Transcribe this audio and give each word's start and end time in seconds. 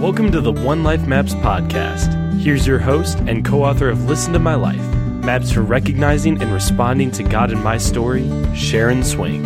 Welcome 0.00 0.32
to 0.32 0.40
the 0.40 0.50
One 0.50 0.82
Life 0.82 1.06
Maps 1.06 1.34
podcast. 1.34 2.40
Here's 2.40 2.66
your 2.66 2.78
host 2.78 3.18
and 3.18 3.44
co 3.44 3.64
author 3.64 3.90
of 3.90 4.08
Listen 4.08 4.32
to 4.32 4.38
My 4.38 4.54
Life 4.54 4.80
Maps 5.22 5.52
for 5.52 5.60
Recognizing 5.60 6.40
and 6.40 6.50
Responding 6.50 7.10
to 7.10 7.22
God 7.22 7.52
in 7.52 7.62
My 7.62 7.76
Story, 7.76 8.26
Sharon 8.54 9.04
Swing. 9.04 9.42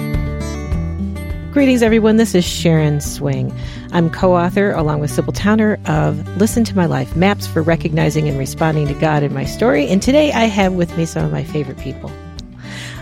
Greetings, 1.51 1.82
everyone. 1.82 2.19
This 2.19 2.37
is 2.37 2.45
Sharon 2.45 3.01
Swing. 3.01 3.53
I'm 3.90 4.11
co 4.11 4.37
author, 4.37 4.71
along 4.71 5.01
with 5.01 5.11
Sybil 5.11 5.32
Towner, 5.32 5.77
of 5.86 6.25
Listen 6.36 6.62
to 6.62 6.77
My 6.77 6.86
Life 6.86 7.16
Maps 7.16 7.48
for 7.48 7.61
Recognizing 7.61 8.29
and 8.29 8.39
Responding 8.39 8.86
to 8.86 8.95
God 8.95 9.25
in 9.25 9.34
My 9.34 9.45
Story. 9.45 9.89
And 9.89 10.00
today 10.00 10.30
I 10.30 10.45
have 10.45 10.75
with 10.75 10.96
me 10.96 11.05
some 11.05 11.25
of 11.25 11.32
my 11.32 11.43
favorite 11.43 11.79
people. 11.79 12.12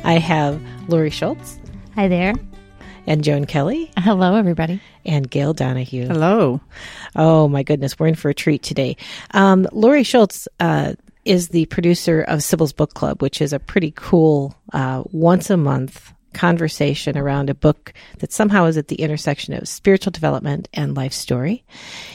I 0.05 0.15
have 0.15 0.59
Lori 0.89 1.11
Shoults. 1.11 1.59
Hi 1.97 2.09
there. 2.09 2.33
And 3.07 3.25
Joan 3.25 3.47
Kelley. 3.47 3.91
Hello, 3.99 4.37
everybody. 4.37 4.81
And 5.05 5.29
Gail 5.29 5.55
Donahue. 5.55 6.07
Hello. 6.07 6.61
Oh, 7.17 7.49
my 7.49 7.63
goodness. 7.63 7.99
We're 7.99 8.07
in 8.07 8.15
for 8.15 8.29
a 8.29 8.35
treat 8.35 8.63
today. 8.63 8.97
Um, 9.33 9.67
Lori 9.73 10.05
Shoults 10.05 10.47
uh, 10.61 10.95
is 11.25 11.49
the 11.49 11.67
producer 11.67 12.23
of 12.23 12.43
Sybil's 12.43 12.73
Book 12.73 12.95
Club, 12.95 13.21
which 13.21 13.41
is 13.41 13.53
a 13.53 13.59
pretty 13.59 13.93
cool 13.97 14.55
uh, 14.73 15.03
once 15.11 15.51
a 15.51 15.57
month 15.57 16.13
conversation 16.33 17.19
around 17.19 17.51
a 17.51 17.55
book 17.55 17.93
that 18.19 18.33
somehow 18.33 18.65
is 18.65 18.79
at 18.79 18.89
the 18.89 18.97
intersection 18.97 19.53
of 19.55 19.69
spiritual 19.69 20.11
development 20.11 20.69
and 20.73 20.97
life 20.97 21.13
story, 21.13 21.65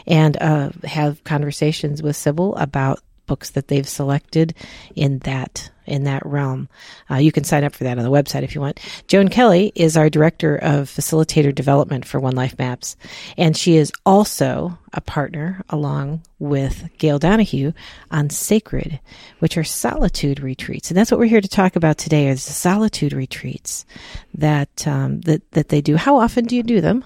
and 0.07 0.37
uh, 0.41 0.71
have 0.83 1.23
conversations 1.23 2.01
with 2.01 2.15
Sybil 2.15 2.55
about 2.55 2.99
books 3.27 3.51
that 3.51 3.67
they've 3.67 3.87
selected 3.87 4.53
in 4.95 5.19
that 5.19 5.69
in 5.87 6.03
that 6.03 6.25
realm. 6.25 6.69
Uh, 7.09 7.15
you 7.15 7.31
can 7.31 7.43
sign 7.43 7.63
up 7.63 7.73
for 7.73 7.83
that 7.85 7.97
on 7.97 8.03
the 8.03 8.11
website 8.11 8.43
if 8.43 8.53
you 8.53 8.61
want. 8.61 8.79
Joan 9.07 9.29
Kelley 9.29 9.71
is 9.75 9.97
our 9.97 10.09
director 10.09 10.57
of 10.57 10.89
facilitator 10.89 11.53
development 11.53 12.05
for 12.05 12.19
One 12.19 12.35
Life 12.35 12.57
Maps, 12.59 12.95
and 13.37 13.55
she 13.55 13.77
is 13.77 13.91
also 14.05 14.77
a 14.93 15.01
partner 15.01 15.63
along 15.69 16.21
with 16.39 16.89
Gail 16.97 17.19
Donahue 17.19 17.71
on 18.11 18.29
Sacred, 18.29 18.99
which 19.39 19.57
are 19.57 19.63
solitude 19.63 20.39
retreats, 20.39 20.89
and 20.89 20.97
that's 20.97 21.11
what 21.11 21.19
we're 21.19 21.25
here 21.25 21.41
to 21.41 21.47
talk 21.47 21.75
about 21.75 21.97
today: 21.97 22.27
is 22.27 22.45
the 22.45 22.53
solitude 22.53 23.13
retreats 23.13 23.85
that 24.33 24.87
um, 24.87 25.21
that 25.21 25.49
that 25.51 25.69
they 25.69 25.81
do. 25.81 25.95
How 25.95 26.17
often 26.17 26.45
do 26.45 26.55
you 26.55 26.63
do 26.63 26.81
them? 26.81 27.03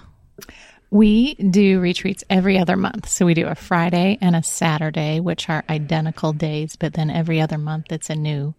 We 0.91 1.35
do 1.35 1.79
retreats 1.79 2.23
every 2.29 2.59
other 2.59 2.75
month. 2.75 3.07
So 3.07 3.25
we 3.25 3.33
do 3.33 3.47
a 3.47 3.55
Friday 3.55 4.17
and 4.21 4.35
a 4.35 4.43
Saturday, 4.43 5.21
which 5.21 5.49
are 5.49 5.63
identical 5.69 6.33
days, 6.33 6.75
but 6.75 6.93
then 6.93 7.09
every 7.09 7.39
other 7.39 7.57
month 7.57 7.91
it's 7.91 8.09
a 8.09 8.15
new 8.15 8.53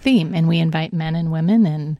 theme. 0.00 0.34
And 0.34 0.46
we 0.46 0.58
invite 0.58 0.92
men 0.92 1.16
and 1.16 1.32
women 1.32 1.64
and 1.64 1.98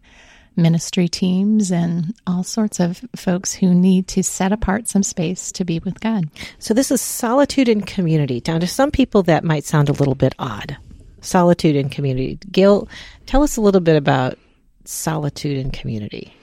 ministry 0.57 1.09
teams 1.09 1.73
and 1.73 2.15
all 2.27 2.45
sorts 2.45 2.79
of 2.79 3.03
folks 3.17 3.55
who 3.55 3.75
need 3.75 4.07
to 4.09 4.23
set 4.23 4.53
apart 4.53 4.87
some 4.87 5.03
space 5.03 5.51
to 5.53 5.65
be 5.65 5.79
with 5.81 5.99
God. 5.99 6.29
So 6.59 6.75
this 6.75 6.91
is 6.91 7.01
solitude 7.01 7.69
and 7.69 7.87
community. 7.87 8.43
Now, 8.47 8.59
to 8.59 8.67
some 8.67 8.91
people, 8.91 9.23
that 9.25 9.45
might 9.45 9.65
sound 9.65 9.89
a 9.89 9.93
little 9.93 10.15
bit 10.15 10.35
odd. 10.39 10.77
Solitude 11.23 11.75
and 11.75 11.91
community. 11.91 12.39
Gail, 12.53 12.87
tell 13.25 13.43
us 13.43 13.57
a 13.57 13.63
little 13.63 13.81
bit 13.81 13.97
about 13.97 14.39
solitude 14.85 15.57
and 15.57 15.73
community. 15.73 16.35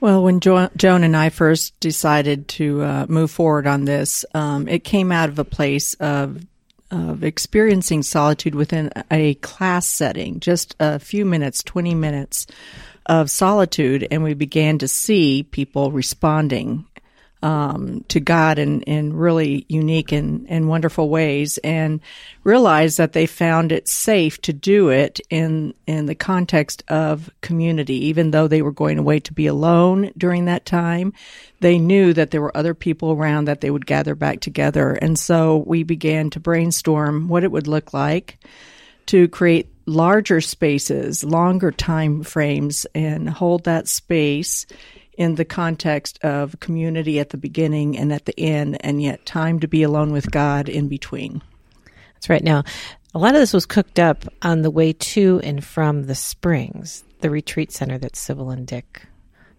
Well, 0.00 0.22
when 0.22 0.40
jo- 0.40 0.70
Joan 0.76 1.02
and 1.02 1.16
I 1.16 1.28
first 1.28 1.78
decided 1.80 2.48
to 2.48 2.82
uh, 2.82 3.06
move 3.08 3.30
forward 3.30 3.66
on 3.66 3.84
this, 3.84 4.24
um, 4.32 4.68
it 4.68 4.84
came 4.84 5.10
out 5.10 5.28
of 5.28 5.38
a 5.38 5.44
place 5.44 5.94
of 5.94 6.44
of 6.90 7.22
experiencing 7.22 8.02
solitude 8.02 8.54
within 8.54 8.90
a 9.10 9.34
class 9.34 9.86
setting, 9.86 10.40
just 10.40 10.74
a 10.80 10.98
few 10.98 11.26
minutes, 11.26 11.62
20 11.62 11.94
minutes 11.94 12.46
of 13.04 13.30
solitude, 13.30 14.08
and 14.10 14.22
we 14.22 14.32
began 14.32 14.78
to 14.78 14.88
see 14.88 15.42
people 15.42 15.90
responding 15.90 16.86
um, 17.42 18.04
to 18.08 18.20
God 18.20 18.58
in, 18.58 18.82
in 18.82 19.14
really 19.14 19.64
unique 19.68 20.12
and, 20.12 20.46
and 20.48 20.68
wonderful 20.68 21.08
ways 21.08 21.58
and 21.58 22.00
realized 22.42 22.98
that 22.98 23.12
they 23.12 23.26
found 23.26 23.70
it 23.70 23.88
safe 23.88 24.40
to 24.42 24.52
do 24.52 24.88
it 24.88 25.20
in, 25.30 25.74
in 25.86 26.06
the 26.06 26.14
context 26.14 26.82
of 26.88 27.30
community. 27.40 28.06
Even 28.06 28.30
though 28.30 28.48
they 28.48 28.62
were 28.62 28.72
going 28.72 28.98
away 28.98 29.20
to 29.20 29.32
be 29.32 29.46
alone 29.46 30.10
during 30.16 30.46
that 30.46 30.66
time, 30.66 31.12
they 31.60 31.78
knew 31.78 32.12
that 32.12 32.30
there 32.30 32.42
were 32.42 32.56
other 32.56 32.74
people 32.74 33.12
around 33.12 33.46
that 33.46 33.60
they 33.60 33.70
would 33.70 33.86
gather 33.86 34.14
back 34.14 34.40
together. 34.40 34.92
And 34.92 35.18
so 35.18 35.58
we 35.66 35.84
began 35.84 36.30
to 36.30 36.40
brainstorm 36.40 37.28
what 37.28 37.44
it 37.44 37.52
would 37.52 37.68
look 37.68 37.92
like 37.92 38.38
to 39.06 39.28
create 39.28 39.68
larger 39.86 40.40
spaces, 40.40 41.24
longer 41.24 41.70
time 41.70 42.22
frames 42.22 42.86
and 42.94 43.28
hold 43.28 43.64
that 43.64 43.88
space 43.88 44.66
in 45.18 45.34
the 45.34 45.44
context 45.44 46.18
of 46.22 46.58
community 46.60 47.18
at 47.18 47.30
the 47.30 47.36
beginning 47.36 47.98
and 47.98 48.12
at 48.12 48.24
the 48.24 48.40
end, 48.40 48.78
and 48.80 49.02
yet 49.02 49.26
time 49.26 49.58
to 49.58 49.68
be 49.68 49.82
alone 49.82 50.12
with 50.12 50.30
God 50.30 50.68
in 50.68 50.88
between. 50.88 51.42
That's 52.14 52.30
right. 52.30 52.42
Now, 52.42 52.62
a 53.14 53.18
lot 53.18 53.34
of 53.34 53.40
this 53.40 53.52
was 53.52 53.66
cooked 53.66 53.98
up 53.98 54.24
on 54.42 54.62
the 54.62 54.70
way 54.70 54.92
to 54.92 55.40
and 55.42 55.62
from 55.62 56.04
the 56.04 56.14
Springs, 56.14 57.02
the 57.20 57.30
retreat 57.30 57.72
center 57.72 57.98
that 57.98 58.14
Sybil 58.14 58.50
and 58.50 58.64
Dick 58.64 59.02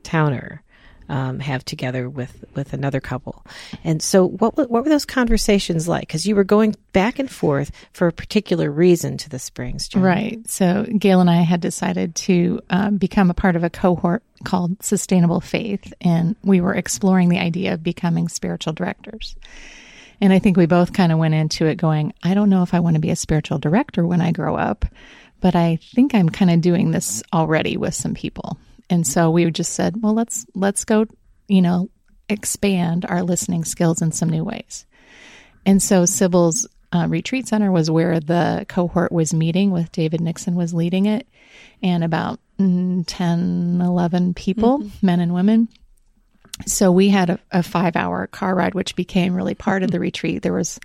Towner 0.01 0.63
um, 1.09 1.39
have 1.39 1.65
together 1.65 2.09
with 2.09 2.45
with 2.55 2.73
another 2.73 2.99
couple. 2.99 3.43
And 3.83 4.01
so, 4.01 4.27
what 4.27 4.55
what 4.55 4.69
were 4.71 4.89
those 4.89 5.05
conversations 5.05 5.87
like? 5.87 6.07
Because 6.07 6.25
you 6.25 6.35
were 6.35 6.43
going 6.43 6.75
back 6.93 7.19
and 7.19 7.29
forth 7.29 7.71
for 7.91 8.07
a 8.07 8.13
particular 8.13 8.71
reason 8.71 9.17
to 9.17 9.29
the 9.29 9.39
Springs, 9.39 9.89
right? 9.95 10.47
So 10.47 10.85
Gail 10.97 11.19
and 11.19 11.29
I 11.29 11.41
had 11.41 11.61
decided 11.61 12.15
to 12.15 12.61
um, 12.69 12.97
become 12.97 13.29
a 13.29 13.33
part 13.33 13.55
of 13.55 13.63
a 13.63 13.69
cohort 13.69 14.23
called 14.43 14.81
Sustainable 14.83 15.41
Faith, 15.41 15.93
and 16.01 16.35
we 16.43 16.61
were 16.61 16.75
exploring 16.75 17.29
the 17.29 17.39
idea 17.39 17.73
of 17.73 17.83
becoming 17.83 18.27
spiritual 18.27 18.73
directors. 18.73 19.35
And 20.21 20.33
I 20.33 20.39
think 20.39 20.57
we 20.57 20.65
both 20.65 20.93
kind 20.93 21.11
of 21.11 21.17
went 21.17 21.33
into 21.33 21.65
it 21.65 21.75
going, 21.75 22.13
I 22.23 22.33
don't 22.33 22.49
know 22.49 22.63
if 22.63 22.73
I 22.73 22.81
want 22.81 22.95
to 22.95 23.01
be 23.01 23.09
a 23.09 23.15
spiritual 23.15 23.57
director 23.57 24.05
when 24.05 24.21
I 24.21 24.31
grow 24.31 24.55
up, 24.55 24.85
but 25.39 25.55
I 25.55 25.77
think 25.77 26.13
I'm 26.13 26.29
kind 26.29 26.51
of 26.51 26.61
doing 26.61 26.91
this 26.91 27.23
already 27.33 27.77
with 27.77 27.95
some 27.95 28.13
people. 28.13 28.57
And 28.89 29.05
so 29.05 29.29
we 29.29 29.49
just 29.51 29.73
said, 29.73 30.01
well, 30.01 30.13
let's 30.13 30.45
let's 30.55 30.85
go, 30.85 31.05
you 31.47 31.61
know, 31.61 31.89
expand 32.27 33.05
our 33.07 33.23
listening 33.23 33.63
skills 33.65 34.01
in 34.01 34.11
some 34.11 34.29
new 34.29 34.43
ways. 34.43 34.85
And 35.65 35.81
so 35.81 36.05
Sybil's 36.05 36.67
uh, 36.91 37.07
retreat 37.07 37.47
center 37.47 37.71
was 37.71 37.91
where 37.91 38.19
the 38.19 38.65
cohort 38.67 39.11
was 39.11 39.33
meeting 39.33 39.71
with 39.71 39.91
David 39.91 40.21
Nixon 40.21 40.55
was 40.55 40.73
leading 40.73 41.05
it 41.05 41.27
and 41.83 42.03
about 42.03 42.39
mm, 42.59 43.03
10 43.05 43.79
11 43.81 44.33
people 44.33 44.79
mm-hmm. 44.79 45.05
men 45.05 45.19
and 45.19 45.33
women 45.33 45.67
so 46.65 46.91
we 46.91 47.09
had 47.09 47.29
a, 47.29 47.39
a 47.51 47.63
five 47.63 47.95
hour 47.95 48.25
car 48.27 48.55
ride 48.55 48.73
which 48.73 48.95
became 48.95 49.35
really 49.35 49.53
part 49.53 49.83
of 49.83 49.91
the 49.91 49.99
retreat 49.99 50.41
there 50.41 50.53
was 50.53 50.79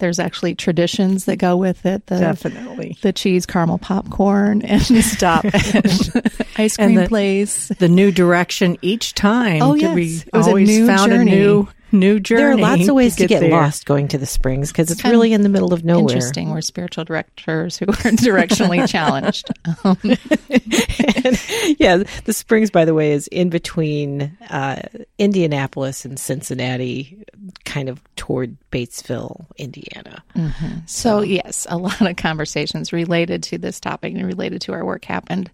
there's 0.00 0.18
actually 0.18 0.54
traditions 0.54 1.26
that 1.26 1.36
go 1.36 1.56
with 1.56 1.86
it. 1.86 2.06
The, 2.06 2.18
Definitely. 2.18 2.98
The 3.02 3.12
cheese 3.12 3.46
caramel 3.46 3.78
popcorn 3.78 4.62
and 4.64 4.82
stop 4.82 5.44
ice 6.56 6.76
cream 6.76 6.94
the, 6.96 7.06
place. 7.08 7.68
The 7.68 7.88
new 7.88 8.10
direction 8.10 8.76
each 8.82 9.14
time. 9.14 9.62
Oh, 9.62 9.74
yes. 9.74 9.94
We 9.94 10.06
it 10.26 10.36
was 10.36 10.48
always 10.48 10.68
a 10.68 10.72
new 10.72 10.86
found 10.86 11.12
journey. 11.12 11.32
a 11.32 11.36
new 11.36 11.68
new 11.92 12.18
journey. 12.18 12.42
There 12.42 12.50
are 12.52 12.56
lots 12.56 12.88
of 12.88 12.94
ways 12.94 13.16
to 13.16 13.26
get, 13.26 13.40
to 13.40 13.48
get 13.48 13.52
lost 13.52 13.86
going 13.86 14.08
to 14.08 14.18
the 14.18 14.26
springs 14.26 14.72
because 14.72 14.90
it's, 14.90 15.00
it's 15.00 15.08
really 15.08 15.32
in 15.32 15.42
the 15.42 15.48
middle 15.48 15.72
of 15.72 15.84
nowhere. 15.84 16.02
Interesting. 16.02 16.50
We're 16.50 16.60
spiritual 16.62 17.04
directors 17.04 17.76
who 17.76 17.84
are 17.88 17.94
directionally 17.94 18.88
challenged. 18.88 19.48
Um. 19.84 19.98
and, 21.24 21.78
yeah, 21.78 22.02
the 22.24 22.32
springs, 22.32 22.70
by 22.70 22.84
the 22.84 22.94
way, 22.94 23.12
is 23.12 23.26
in 23.28 23.50
between 23.50 24.36
uh, 24.48 24.82
Indianapolis 25.18 26.04
and 26.04 26.18
Cincinnati, 26.18 27.24
kind 27.64 27.88
of 27.88 28.00
toward 28.16 28.56
Batesville, 28.70 29.46
Indiana. 29.56 30.22
Mm-hmm. 30.34 30.78
So, 30.86 31.10
so, 31.10 31.22
yes, 31.22 31.66
a 31.68 31.76
lot 31.76 32.00
of 32.02 32.14
conversations 32.14 32.92
related 32.92 33.42
to 33.42 33.58
this 33.58 33.80
topic 33.80 34.14
and 34.14 34.24
related 34.24 34.60
to 34.62 34.72
our 34.72 34.84
work 34.84 35.04
happened 35.04 35.50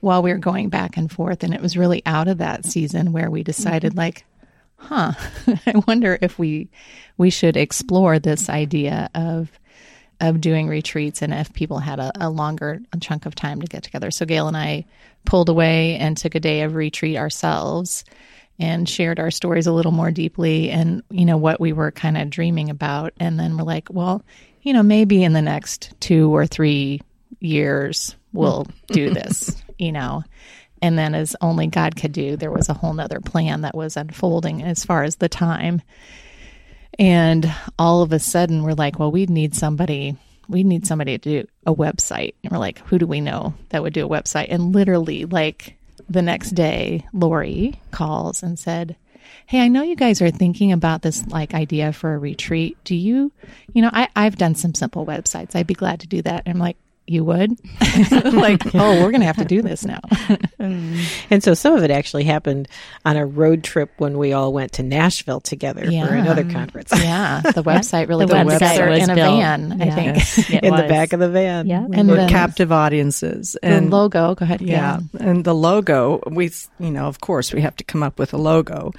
while 0.00 0.22
we 0.22 0.32
were 0.32 0.38
going 0.38 0.68
back 0.68 0.96
and 0.96 1.10
forth. 1.10 1.42
And 1.42 1.52
it 1.52 1.60
was 1.60 1.76
really 1.76 2.00
out 2.06 2.28
of 2.28 2.38
that 2.38 2.64
season 2.64 3.10
where 3.10 3.28
we 3.28 3.42
decided, 3.42 3.90
mm-hmm. 3.90 3.98
like, 3.98 4.24
huh, 4.76 5.12
I 5.66 5.82
wonder 5.86 6.18
if 6.20 6.38
we 6.38 6.68
we 7.16 7.30
should 7.30 7.56
explore 7.56 8.18
this 8.18 8.48
idea 8.48 9.10
of 9.14 9.50
of 10.20 10.40
doing 10.40 10.68
retreats 10.68 11.22
and 11.22 11.34
if 11.34 11.52
people 11.52 11.78
had 11.78 11.98
a, 11.98 12.12
a 12.20 12.30
longer 12.30 12.80
chunk 13.00 13.26
of 13.26 13.34
time 13.34 13.60
to 13.60 13.66
get 13.66 13.82
together. 13.82 14.10
So 14.10 14.24
Gail 14.24 14.48
and 14.48 14.56
I 14.56 14.84
pulled 15.24 15.48
away 15.48 15.96
and 15.96 16.16
took 16.16 16.34
a 16.34 16.40
day 16.40 16.62
of 16.62 16.74
retreat 16.74 17.16
ourselves 17.16 18.04
and 18.58 18.88
shared 18.88 19.18
our 19.18 19.32
stories 19.32 19.66
a 19.66 19.72
little 19.72 19.90
more 19.90 20.12
deeply 20.12 20.70
and 20.70 21.02
you 21.10 21.24
know 21.24 21.36
what 21.36 21.60
we 21.60 21.72
were 21.72 21.90
kind 21.90 22.16
of 22.16 22.30
dreaming 22.30 22.70
about. 22.70 23.12
And 23.18 23.38
then 23.38 23.56
we're 23.56 23.64
like 23.64 23.88
well 23.90 24.22
you 24.62 24.72
know 24.72 24.82
maybe 24.82 25.22
in 25.22 25.32
the 25.32 25.42
next 25.42 25.92
2 26.00 26.34
or 26.34 26.46
3 26.46 27.00
years 27.40 28.16
we'll 28.32 28.66
do 28.88 29.10
this 29.10 29.62
you 29.78 29.92
know 29.92 30.22
and 30.84 30.98
then, 30.98 31.14
as 31.14 31.34
only 31.40 31.66
God 31.66 31.96
could 31.96 32.12
do, 32.12 32.36
there 32.36 32.50
was 32.50 32.68
a 32.68 32.74
whole 32.74 32.92
nother 32.92 33.18
plan 33.18 33.62
that 33.62 33.74
was 33.74 33.96
unfolding 33.96 34.62
as 34.62 34.84
far 34.84 35.02
as 35.02 35.16
the 35.16 35.30
time. 35.30 35.80
And 36.98 37.50
all 37.78 38.02
of 38.02 38.12
a 38.12 38.18
sudden, 38.18 38.62
we're 38.62 38.74
like, 38.74 38.98
well, 38.98 39.10
we 39.10 39.24
need 39.24 39.54
somebody. 39.54 40.14
We 40.46 40.62
need 40.62 40.86
somebody 40.86 41.16
to 41.16 41.42
do 41.42 41.48
a 41.64 41.74
website. 41.74 42.34
And 42.44 42.52
we're 42.52 42.58
like, 42.58 42.80
who 42.80 42.98
do 42.98 43.06
we 43.06 43.22
know 43.22 43.54
that 43.70 43.82
would 43.82 43.94
do 43.94 44.04
a 44.04 44.08
website? 44.10 44.48
And 44.50 44.74
literally, 44.74 45.24
like 45.24 45.78
the 46.10 46.20
next 46.20 46.50
day, 46.50 47.06
Lori 47.14 47.80
calls 47.90 48.42
and 48.42 48.58
said, 48.58 48.94
Hey, 49.46 49.62
I 49.62 49.68
know 49.68 49.82
you 49.82 49.96
guys 49.96 50.20
are 50.20 50.30
thinking 50.30 50.70
about 50.70 51.00
this 51.00 51.26
like 51.28 51.54
idea 51.54 51.94
for 51.94 52.12
a 52.12 52.18
retreat. 52.18 52.76
Do 52.84 52.94
you, 52.94 53.32
you 53.72 53.80
know, 53.80 53.90
I, 53.90 54.08
I've 54.14 54.36
done 54.36 54.54
some 54.54 54.74
simple 54.74 55.06
websites. 55.06 55.56
I'd 55.56 55.66
be 55.66 55.72
glad 55.72 56.00
to 56.00 56.06
do 56.06 56.20
that. 56.20 56.42
And 56.44 56.54
I'm 56.54 56.60
like, 56.60 56.76
you 57.06 57.22
would 57.24 57.50
like 58.32 58.74
oh 58.74 59.02
we're 59.02 59.10
gonna 59.10 59.24
have 59.26 59.36
to 59.36 59.44
do 59.44 59.60
this 59.60 59.84
now 59.84 60.00
and 60.58 61.42
so 61.42 61.52
some 61.54 61.74
of 61.74 61.82
it 61.82 61.90
actually 61.90 62.24
happened 62.24 62.66
on 63.04 63.16
a 63.16 63.26
road 63.26 63.62
trip 63.62 63.90
when 63.98 64.16
we 64.18 64.32
all 64.32 64.52
went 64.52 64.72
to 64.72 64.82
nashville 64.82 65.40
together 65.40 65.84
Yeah. 65.84 66.06
for 66.06 66.14
another 66.14 66.42
um, 66.42 66.50
conference 66.50 66.90
yeah 66.98 67.40
the 67.42 67.62
website 67.62 68.08
really 68.08 68.24
The 68.26 68.34
did 68.34 68.46
website 68.46 68.88
was 68.88 69.02
in 69.02 69.10
a 69.10 69.14
built. 69.14 69.38
van 69.38 69.82
i 69.82 69.90
think 69.90 70.16
Yes, 70.16 70.50
it 70.50 70.64
in 70.64 70.74
the 70.74 70.84
back 70.88 71.12
of 71.12 71.20
the 71.20 71.28
van 71.28 71.66
Yeah. 71.66 71.86
and 71.92 72.08
We're 72.08 72.28
captive 72.28 72.72
audiences. 72.72 73.52
the 73.62 73.66
And 73.68 73.90
logo 73.90 74.34
go 74.34 74.44
ahead 74.44 74.60
Yeah, 74.62 75.00
and 75.20 75.44
the 75.44 75.54
logo, 75.54 76.20
we, 76.30 76.50
you 76.78 76.90
know, 76.90 77.06
of 77.06 77.20
course, 77.20 77.52
we 77.52 77.60
have 77.62 77.76
to 77.76 77.84
come 77.84 78.02
up 78.02 78.18
with 78.18 78.32
a 78.32 78.36
logo. 78.38 78.92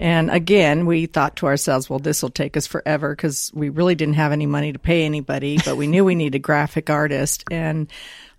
And 0.00 0.30
again, 0.30 0.86
we 0.86 1.04
thought 1.04 1.36
to 1.36 1.46
ourselves, 1.46 1.90
well, 1.90 1.98
this 1.98 2.22
will 2.22 2.30
take 2.30 2.56
us 2.56 2.66
forever 2.66 3.14
because 3.14 3.52
we 3.54 3.68
really 3.68 3.94
didn't 3.94 4.14
have 4.14 4.32
any 4.32 4.46
money 4.46 4.72
to 4.72 4.78
pay 4.78 5.04
anybody, 5.04 5.58
but 5.62 5.76
we 5.76 5.86
knew 5.86 6.06
we 6.06 6.14
needed 6.14 6.36
a 6.36 6.38
graphic 6.38 6.88
artist. 6.88 7.44
And 7.50 7.86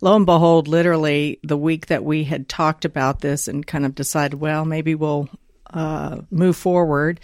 lo 0.00 0.16
and 0.16 0.26
behold, 0.26 0.66
literally 0.66 1.38
the 1.44 1.56
week 1.56 1.86
that 1.86 2.04
we 2.04 2.24
had 2.24 2.48
talked 2.48 2.84
about 2.84 3.20
this 3.20 3.46
and 3.46 3.64
kind 3.64 3.86
of 3.86 3.94
decided, 3.94 4.40
well, 4.40 4.64
maybe 4.64 4.96
we'll 4.96 5.28
uh, 5.72 6.22
move 6.32 6.56
forward. 6.56 7.20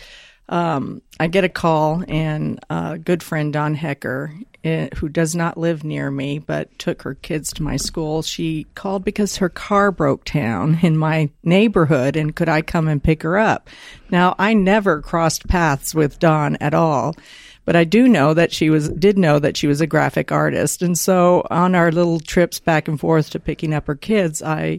Um, 0.48 1.02
I 1.20 1.26
get 1.26 1.44
a 1.44 1.48
call, 1.48 2.02
and 2.08 2.58
a 2.70 2.98
good 2.98 3.22
friend 3.22 3.52
Dawn 3.52 3.74
Hecker, 3.74 4.32
eh, 4.64 4.88
who 4.96 5.08
does 5.08 5.34
not 5.34 5.58
live 5.58 5.84
near 5.84 6.10
me 6.10 6.38
but 6.38 6.76
took 6.78 7.02
her 7.02 7.14
kids 7.14 7.52
to 7.54 7.62
my 7.62 7.76
school, 7.76 8.22
she 8.22 8.66
called 8.74 9.04
because 9.04 9.36
her 9.36 9.48
car 9.48 9.90
broke 9.92 10.24
down 10.24 10.78
in 10.82 10.96
my 10.96 11.30
neighborhood, 11.42 12.16
and 12.16 12.34
could 12.34 12.48
I 12.48 12.62
come 12.62 12.88
and 12.88 13.02
pick 13.02 13.22
her 13.22 13.38
up? 13.38 13.68
Now, 14.10 14.34
I 14.38 14.54
never 14.54 15.02
crossed 15.02 15.48
paths 15.48 15.94
with 15.94 16.18
Don 16.18 16.56
at 16.56 16.74
all. 16.74 17.14
But 17.66 17.76
I 17.76 17.84
do 17.84 18.08
know 18.08 18.32
that 18.32 18.50
she 18.50 18.70
was 18.70 18.88
did 18.88 19.18
know 19.18 19.38
that 19.38 19.54
she 19.54 19.66
was 19.66 19.82
a 19.82 19.86
graphic 19.86 20.32
artist, 20.32 20.80
and 20.80 20.98
so 20.98 21.46
on 21.50 21.74
our 21.74 21.92
little 21.92 22.18
trips 22.18 22.58
back 22.58 22.88
and 22.88 22.98
forth 22.98 23.28
to 23.28 23.38
picking 23.38 23.74
up 23.74 23.86
her 23.88 23.94
kids, 23.94 24.40
I 24.40 24.78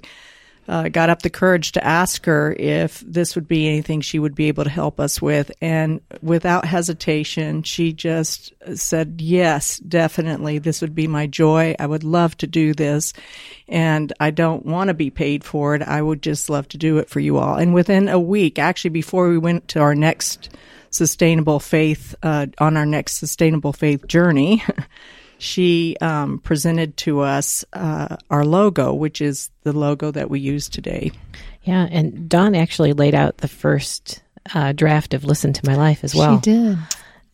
uh, 0.69 0.87
got 0.87 1.09
up 1.09 1.23
the 1.23 1.31
courage 1.31 1.71
to 1.71 1.83
ask 1.83 2.25
her 2.25 2.53
if 2.53 2.99
this 2.99 3.33
would 3.33 3.47
be 3.47 3.67
anything 3.67 4.01
she 4.01 4.19
would 4.19 4.35
be 4.35 4.49
able 4.49 4.63
to 4.63 4.69
help 4.69 4.99
us 4.99 5.19
with. 5.19 5.51
And 5.61 5.99
without 6.21 6.63
hesitation, 6.63 7.63
she 7.63 7.91
just 7.91 8.53
said, 8.75 9.19
Yes, 9.19 9.79
definitely. 9.79 10.59
This 10.59 10.81
would 10.81 10.93
be 10.93 11.07
my 11.07 11.25
joy. 11.25 11.75
I 11.79 11.87
would 11.87 12.03
love 12.03 12.37
to 12.37 12.47
do 12.47 12.75
this. 12.75 13.13
And 13.67 14.13
I 14.19 14.29
don't 14.29 14.63
want 14.63 14.89
to 14.89 14.93
be 14.93 15.09
paid 15.09 15.43
for 15.43 15.73
it. 15.73 15.81
I 15.81 16.03
would 16.03 16.21
just 16.21 16.51
love 16.51 16.67
to 16.69 16.77
do 16.77 16.99
it 16.99 17.09
for 17.09 17.19
you 17.19 17.39
all. 17.39 17.55
And 17.55 17.73
within 17.73 18.07
a 18.07 18.19
week, 18.19 18.59
actually, 18.59 18.91
before 18.91 19.27
we 19.27 19.39
went 19.39 19.69
to 19.69 19.79
our 19.79 19.95
next 19.95 20.49
sustainable 20.91 21.59
faith, 21.59 22.13
uh, 22.21 22.45
on 22.59 22.77
our 22.77 22.85
next 22.85 23.17
sustainable 23.17 23.73
faith 23.73 24.05
journey, 24.07 24.63
she 25.39 25.95
um, 26.01 26.39
presented 26.39 26.95
to 26.97 27.21
us 27.21 27.65
uh, 27.73 28.17
our 28.29 28.45
logo, 28.45 28.93
which 28.93 29.21
is 29.21 29.49
the 29.63 29.73
logo 29.73 30.11
that 30.11 30.29
we 30.29 30.39
use 30.39 30.69
today. 30.69 31.11
yeah 31.63 31.87
and 31.89 32.29
dawn 32.29 32.55
actually 32.55 32.93
laid 32.93 33.15
out 33.15 33.37
the 33.37 33.47
first 33.47 34.21
uh, 34.53 34.71
draft 34.71 35.13
of 35.13 35.23
listen 35.23 35.53
to 35.53 35.65
my 35.65 35.75
life 35.75 36.03
as 36.03 36.13
well 36.15 36.39
she 36.39 36.51
did 36.51 36.77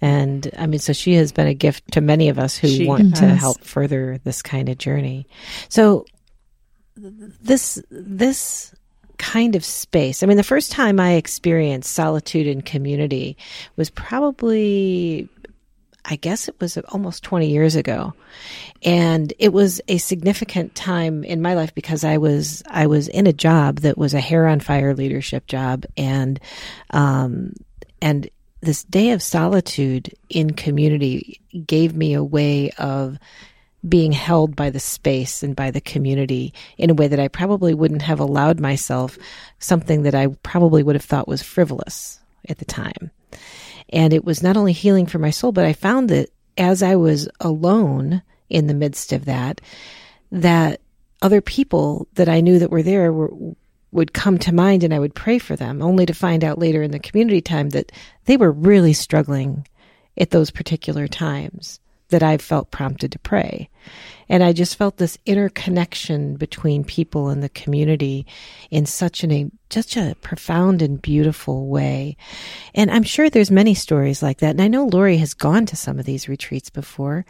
And 0.02 0.52
I 0.58 0.68
mean, 0.68 0.80
so 0.80 0.94
she 0.94 1.14
has 1.14 1.32
been 1.32 1.48
a 1.48 1.54
gift 1.54 1.94
to 1.94 2.02
many 2.02 2.30
of 2.30 2.38
us 2.38 2.58
who 2.58 2.68
She 2.68 2.86
want 2.86 3.16
to 3.16 3.28
help 3.34 3.64
further 3.64 4.20
this 4.24 4.42
kind 4.42 4.70
of 4.70 4.78
journey. 4.78 5.26
So 5.70 6.06
this, 6.96 7.82
this 7.90 8.76
kind 9.18 9.56
of 9.56 9.64
space, 9.64 10.22
I 10.22 10.26
mean, 10.28 10.38
the 10.38 10.44
first 10.44 10.72
time 10.72 11.00
I 11.00 11.14
experienced 11.14 11.94
solitude 11.94 12.46
and 12.46 12.64
community 12.64 13.38
was 13.78 13.90
probably, 13.90 15.30
I 16.06 16.16
guess 16.16 16.48
it 16.48 16.56
was 16.60 16.78
almost 16.90 17.24
20 17.24 17.50
years 17.50 17.76
ago. 17.76 18.14
And 18.84 19.34
it 19.40 19.52
was 19.52 19.82
a 19.88 19.98
significant 19.98 20.76
time 20.76 21.24
in 21.24 21.42
my 21.42 21.56
life 21.56 21.74
because 21.74 22.04
I 22.04 22.18
was, 22.18 22.64
I 22.68 22.88
was 22.88 23.08
in 23.08 23.28
a 23.28 23.34
job 23.34 23.80
that 23.80 23.98
was 23.98 24.14
a 24.14 24.20
hair 24.20 24.48
on 24.48 24.60
fire 24.60 24.94
leadership 24.94 25.48
job. 25.48 25.86
And, 25.98 26.40
um, 26.92 27.54
and 28.02 28.30
this 28.62 28.84
day 28.84 29.12
of 29.12 29.22
solitude 29.22 30.14
in 30.30 30.52
community 30.52 31.42
gave 31.66 31.96
me 31.96 32.14
a 32.14 32.24
way 32.24 32.72
of 32.78 33.18
being 33.88 34.12
held 34.12 34.56
by 34.56 34.70
the 34.70 34.80
space 34.80 35.44
and 35.44 35.56
by 35.56 35.72
the 35.72 35.82
community 35.82 36.54
in 36.78 36.90
a 36.90 36.96
way 36.96 37.08
that 37.08 37.20
I 37.20 37.28
probably 37.28 37.74
wouldn't 37.74 38.02
have 38.02 38.20
allowed 38.20 38.60
myself 38.60 39.18
something 39.60 40.04
that 40.04 40.16
I 40.16 40.28
probably 40.44 40.84
would 40.84 40.96
have 40.96 41.04
thought 41.04 41.28
was 41.28 41.44
frivolous 41.44 42.20
at 42.50 42.58
the 42.58 42.66
time. 42.66 43.12
And 43.90 44.14
it 44.14 44.26
was 44.26 44.42
not 44.44 44.58
only 44.58 44.74
healing 44.74 45.06
for 45.06 45.20
my 45.20 45.30
soul, 45.30 45.52
but 45.52 45.66
I 45.66 45.74
found 45.74 46.10
that 46.10 46.30
as 46.58 46.82
I 46.82 46.96
was 46.96 47.28
alone 47.40 48.22
in 48.50 48.68
the 48.68 48.74
midst 48.74 49.14
of 49.14 49.26
that, 49.26 49.62
that 50.32 50.82
other 51.22 51.42
people 51.42 52.08
that 52.14 52.30
I 52.30 52.42
knew 52.42 52.60
that 52.60 52.72
were 52.72 52.84
there 52.84 53.12
were 53.12 53.32
would 53.92 54.14
come 54.14 54.38
to 54.38 54.54
mind 54.54 54.84
and 54.84 54.94
I 54.94 55.00
would 55.00 55.16
pray 55.16 55.40
for 55.40 55.56
them, 55.56 55.82
only 55.82 56.06
to 56.06 56.14
find 56.14 56.44
out 56.44 56.60
later 56.60 56.84
in 56.84 56.92
the 56.92 57.00
community 57.00 57.40
time 57.40 57.70
that 57.70 57.94
they 58.26 58.36
were 58.36 58.52
really 58.52 58.92
struggling 58.92 59.66
at 60.18 60.32
those 60.32 60.52
particular 60.52 61.08
times 61.08 61.80
that 62.10 62.24
I 62.24 62.38
felt 62.38 62.72
prompted 62.72 63.12
to 63.12 63.20
pray. 63.20 63.70
And 64.28 64.44
I 64.44 64.54
just 64.54 64.76
felt 64.78 64.98
this 64.98 65.18
interconnection 65.26 66.36
between 66.36 66.84
people 66.84 67.30
in 67.30 67.42
the 67.42 67.50
community 67.50 68.26
in 68.72 68.86
such 68.86 69.24
an, 69.24 69.32
a, 69.32 69.52
just 69.70 69.96
a 69.96 70.16
profound 70.22 70.82
and 70.82 71.02
beautiful 71.02 71.68
way. 71.68 72.18
And 72.74 72.90
I'm 72.90 73.04
sure 73.04 73.30
there's 73.30 73.52
many 73.52 73.76
stories 73.76 74.24
like 74.24 74.40
that. 74.40 74.52
And 74.52 74.62
I 74.62 74.68
know 74.68 74.86
Lori 74.86 75.18
has 75.18 75.34
gone 75.34 75.66
to 75.68 75.76
some 75.76 76.00
of 76.00 76.06
these 76.06 76.28
retreats 76.28 76.70
before 76.70 77.26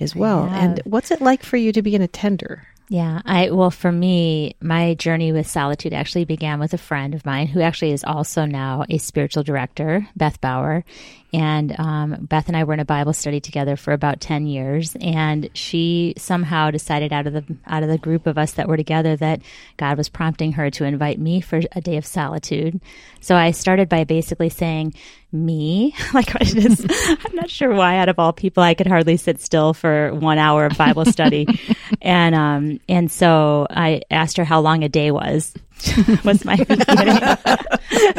as 0.00 0.16
well. 0.16 0.44
And 0.44 0.80
what's 0.84 1.10
it 1.10 1.20
like 1.20 1.42
for 1.42 1.56
you 1.56 1.72
to 1.72 1.82
be 1.82 1.94
an 1.94 2.02
attender? 2.02 2.66
Yeah, 2.90 3.20
I 3.26 3.50
well 3.50 3.70
for 3.70 3.92
me, 3.92 4.56
my 4.62 4.94
journey 4.94 5.30
with 5.30 5.46
solitude 5.46 5.92
actually 5.92 6.24
began 6.24 6.58
with 6.58 6.72
a 6.72 6.78
friend 6.78 7.14
of 7.14 7.26
mine 7.26 7.46
who 7.46 7.60
actually 7.60 7.92
is 7.92 8.02
also 8.02 8.46
now 8.46 8.86
a 8.88 8.96
spiritual 8.96 9.42
director, 9.42 10.08
Beth 10.16 10.40
Bauer, 10.40 10.84
and 11.32 11.78
um, 11.78 12.16
Beth 12.20 12.48
and 12.48 12.56
I 12.56 12.64
were 12.64 12.74
in 12.74 12.80
a 12.80 12.84
Bible 12.84 13.12
study 13.12 13.40
together 13.40 13.76
for 13.76 13.92
about 13.92 14.20
ten 14.20 14.46
years, 14.46 14.96
and 15.00 15.50
she 15.52 16.14
somehow 16.16 16.70
decided 16.70 17.12
out 17.12 17.26
of 17.26 17.34
the 17.34 17.44
out 17.66 17.82
of 17.82 17.88
the 17.88 17.98
group 17.98 18.26
of 18.26 18.38
us 18.38 18.52
that 18.52 18.68
were 18.68 18.76
together 18.76 19.16
that 19.16 19.42
God 19.76 19.98
was 19.98 20.08
prompting 20.08 20.52
her 20.52 20.70
to 20.70 20.84
invite 20.84 21.18
me 21.18 21.40
for 21.40 21.60
a 21.72 21.80
day 21.80 21.96
of 21.96 22.06
solitude. 22.06 22.80
So 23.20 23.36
I 23.36 23.50
started 23.50 23.88
by 23.88 24.04
basically 24.04 24.48
saying, 24.48 24.94
"Me, 25.30 25.94
like 26.14 26.34
I 26.34 26.44
just, 26.44 26.86
I'm 27.26 27.34
not 27.34 27.50
sure 27.50 27.74
why 27.74 27.98
out 27.98 28.08
of 28.08 28.18
all 28.18 28.32
people 28.32 28.62
I 28.62 28.74
could 28.74 28.86
hardly 28.86 29.16
sit 29.16 29.40
still 29.40 29.74
for 29.74 30.14
one 30.14 30.38
hour 30.38 30.64
of 30.66 30.78
Bible 30.78 31.04
study." 31.04 31.46
and 32.02 32.34
um 32.34 32.80
and 32.88 33.10
so 33.10 33.66
I 33.70 34.02
asked 34.10 34.36
her 34.38 34.44
how 34.44 34.60
long 34.60 34.82
a 34.82 34.88
day 34.88 35.10
was 35.10 35.52
was 36.24 36.44
my 36.44 36.56
beginning. 36.64 37.22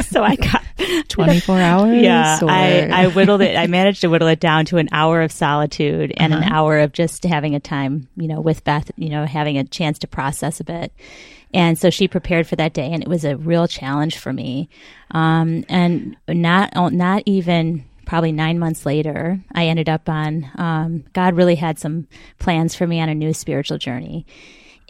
so 0.02 0.22
I 0.22 0.36
got 0.36 0.62
24 1.08 1.58
hours 1.60 2.02
yeah 2.02 2.38
or- 2.42 2.50
I, 2.50 2.88
I 2.92 3.06
whittled 3.08 3.42
it 3.42 3.56
I 3.56 3.66
managed 3.66 4.00
to 4.02 4.08
whittle 4.08 4.28
it 4.28 4.40
down 4.40 4.64
to 4.66 4.78
an 4.78 4.88
hour 4.92 5.22
of 5.22 5.30
solitude 5.32 6.12
and 6.16 6.32
Uh-huh. 6.32 6.42
an 6.44 6.52
hour 6.52 6.78
of 6.78 6.92
just 6.92 7.24
having 7.24 7.54
a 7.54 7.60
time 7.60 8.08
you 8.16 8.28
know 8.28 8.40
with 8.40 8.64
Beth 8.64 8.90
you 8.96 9.08
know 9.10 9.24
having 9.26 9.58
a 9.58 9.64
chance 9.64 9.98
to 10.00 10.06
process 10.06 10.60
a 10.60 10.64
bit 10.64 10.92
and 11.52 11.78
so 11.78 11.90
she 11.90 12.08
prepared 12.08 12.46
for 12.46 12.56
that 12.56 12.72
day 12.72 12.90
and 12.92 13.02
it 13.02 13.08
was 13.08 13.24
a 13.24 13.36
real 13.36 13.66
challenge 13.68 14.18
for 14.18 14.32
me 14.32 14.68
um, 15.12 15.64
and 15.68 16.16
not 16.28 16.70
not 16.92 17.22
even 17.26 17.84
probably 18.06 18.32
nine 18.32 18.58
months 18.58 18.84
later, 18.84 19.38
I 19.54 19.66
ended 19.66 19.88
up 19.88 20.08
on, 20.08 20.50
um, 20.56 21.04
God 21.12 21.36
really 21.36 21.54
had 21.54 21.78
some 21.78 22.08
plans 22.40 22.74
for 22.74 22.84
me 22.84 23.00
on 23.00 23.08
a 23.08 23.14
new 23.14 23.32
spiritual 23.32 23.78
journey. 23.78 24.26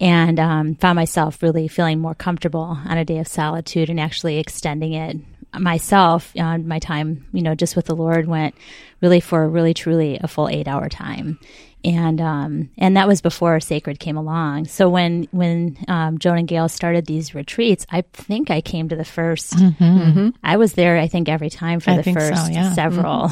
And 0.01 0.41
um, 0.41 0.75
found 0.77 0.97
myself 0.97 1.43
really 1.43 1.69
feeling 1.69 2.01
more 2.01 2.15
comfortable 2.15 2.79
on 2.85 2.97
a 2.97 3.05
day 3.05 3.19
of 3.19 3.29
solitude 3.29 3.91
and 3.91 4.01
actually 4.01 4.39
extending 4.39 4.95
it 4.95 5.19
myself 5.59 6.33
on 6.39 6.67
my 6.67 6.79
time, 6.79 7.27
you 7.33 7.43
know, 7.43 7.55
just 7.55 7.77
with 7.77 7.87
the 7.87 7.97
Lord 7.97 8.27
went 8.27 8.55
really 9.01 9.21
for 9.21 9.49
really 9.49 9.75
truly 9.75 10.19
a 10.21 10.29
full 10.29 10.49
eight 10.49 10.69
hour 10.69 10.89
time. 10.89 11.39
And 11.83 12.21
um, 12.21 12.71
and 12.77 12.97
that 12.97 13.09
was 13.09 13.23
before 13.23 13.59
Sacred 13.59 13.99
came 13.99 14.17
along. 14.17 14.67
So 14.67 14.89
when 14.89 15.29
when 15.31 15.79
um, 15.89 16.19
Joan 16.19 16.39
and 16.39 16.49
Gail 16.49 16.69
started 16.69 17.07
these 17.07 17.35
retreats, 17.35 17.87
I 17.91 18.03
think 18.13 18.51
I 18.51 18.61
came 18.61 18.89
to 18.91 18.97
the 18.97 19.03
1st 19.03 20.35
I 20.43 20.57
was 20.59 20.75
there. 20.75 20.99
I 20.99 21.09
think 21.09 21.29
every 21.29 21.51
time 21.51 21.81
for 21.81 21.91
I 21.91 21.97
the 21.97 22.03
think 22.03 22.21
so, 22.21 22.29
first 22.29 22.53
yeah. 22.53 22.73
several. 22.73 23.31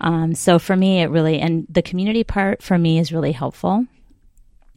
Um, 0.00 0.34
so 0.36 0.60
for 0.60 0.76
me, 0.76 1.02
it 1.02 1.10
really 1.10 1.40
and 1.40 1.66
the 1.68 1.82
community 1.82 2.22
part 2.22 2.62
for 2.62 2.78
me 2.78 3.00
is 3.00 3.12
really 3.12 3.32
helpful. 3.32 3.84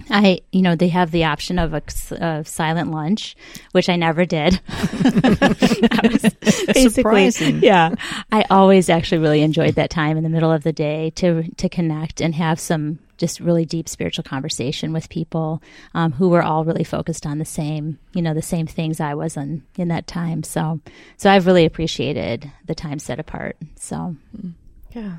I, 0.10 0.42
you 0.52 0.62
know, 0.62 0.76
they 0.76 0.90
have 0.90 1.12
the 1.12 1.26
option 1.26 1.60
of 1.60 1.74
a, 1.74 2.44
silent 2.46 2.92
lunch, 2.92 3.36
which 3.72 3.90
I 3.90 3.96
never 3.96 4.26
did. 4.26 4.60
Basically, 6.68 6.90
Surprising. 6.90 7.62
yeah. 7.64 7.96
I 8.32 8.46
always 8.50 8.90
actually 8.90 9.20
really 9.20 9.42
enjoyed 9.42 9.76
that 9.76 9.90
time 9.90 10.18
in 10.18 10.24
the 10.24 10.30
middle 10.30 10.52
of 10.52 10.64
the 10.64 10.74
day 10.74 11.12
to 11.12 11.44
to 11.58 11.70
connect 11.70 12.22
and 12.22 12.36
have 12.36 12.60
some 12.60 13.00
just 13.18 13.40
really 13.40 13.66
deep 13.66 13.88
spiritual 13.88 14.24
conversation 14.24 14.94
with 14.94 15.08
people 15.10 15.62
um, 15.94 16.12
who 16.12 16.30
were 16.30 16.42
all 16.42 16.66
really 16.66 16.84
focused 16.84 17.28
on 17.28 17.38
the 17.38 17.46
same, 17.46 18.00
you 18.14 18.22
know, 18.22 18.34
the 18.34 18.42
same 18.42 18.66
things 18.66 19.00
I 19.00 19.14
was 19.14 19.38
in 19.38 19.64
in 19.78 19.90
that 19.90 20.08
time. 20.08 20.42
So, 20.44 20.82
so 21.18 21.30
I've 21.30 21.46
really 21.46 21.66
appreciated 21.66 22.52
the 22.66 22.74
time 22.74 22.98
set 22.98 23.20
apart. 23.20 23.58
So, 23.76 24.16
yeah. 24.94 25.18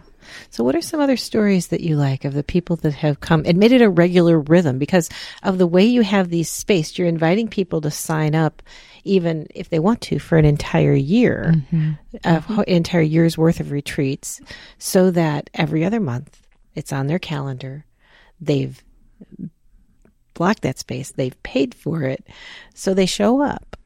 So, 0.51 0.63
what 0.65 0.77
are 0.77 0.83
some 0.83 1.01
other 1.01 1.17
stories 1.17 1.69
that 1.69 1.81
you 1.81 1.97
like 1.97 2.25
of 2.25 2.35
the 2.35 2.45
people 2.45 2.77
that 2.77 2.95
have 2.95 3.21
come, 3.21 3.43
admitted 3.45 3.83
a 3.83 3.91
regular 3.91 4.39
rhythm 4.39 4.79
because 4.79 5.09
of 5.43 5.59
the 5.59 5.67
way 5.67 5.85
you 5.85 6.03
have 6.03 6.29
these 6.29 6.51
spaced? 6.51 6.99
You're 6.99 7.09
inviting 7.09 7.49
people 7.49 7.81
to 7.81 7.91
sign 7.91 8.35
up, 8.35 8.63
even 9.05 9.47
if 9.55 9.69
they 9.69 9.79
want 9.79 10.01
to, 10.03 10.19
for 10.19 10.39
an 10.39 10.45
entire 10.45 10.95
year, 10.95 11.55
mm-hmm. 11.57 11.93
Mm-hmm. 12.25 12.63
entire 12.67 13.03
year's 13.03 13.37
worth 13.37 13.61
of 13.61 13.71
retreats, 13.71 14.41
so 14.79 15.11
that 15.11 15.51
every 15.55 15.85
other 15.85 16.01
month 16.01 16.41
it's 16.75 16.93
on 16.93 17.07
their 17.07 17.19
calendar. 17.19 17.85
They've 18.41 18.83
blocked 20.35 20.63
that 20.63 20.79
space, 20.79 21.13
they've 21.13 21.43
paid 21.43 21.75
for 21.75 22.03
it, 22.03 22.27
so 22.75 22.95
they 22.95 23.07
show 23.07 23.43
up. 23.43 23.77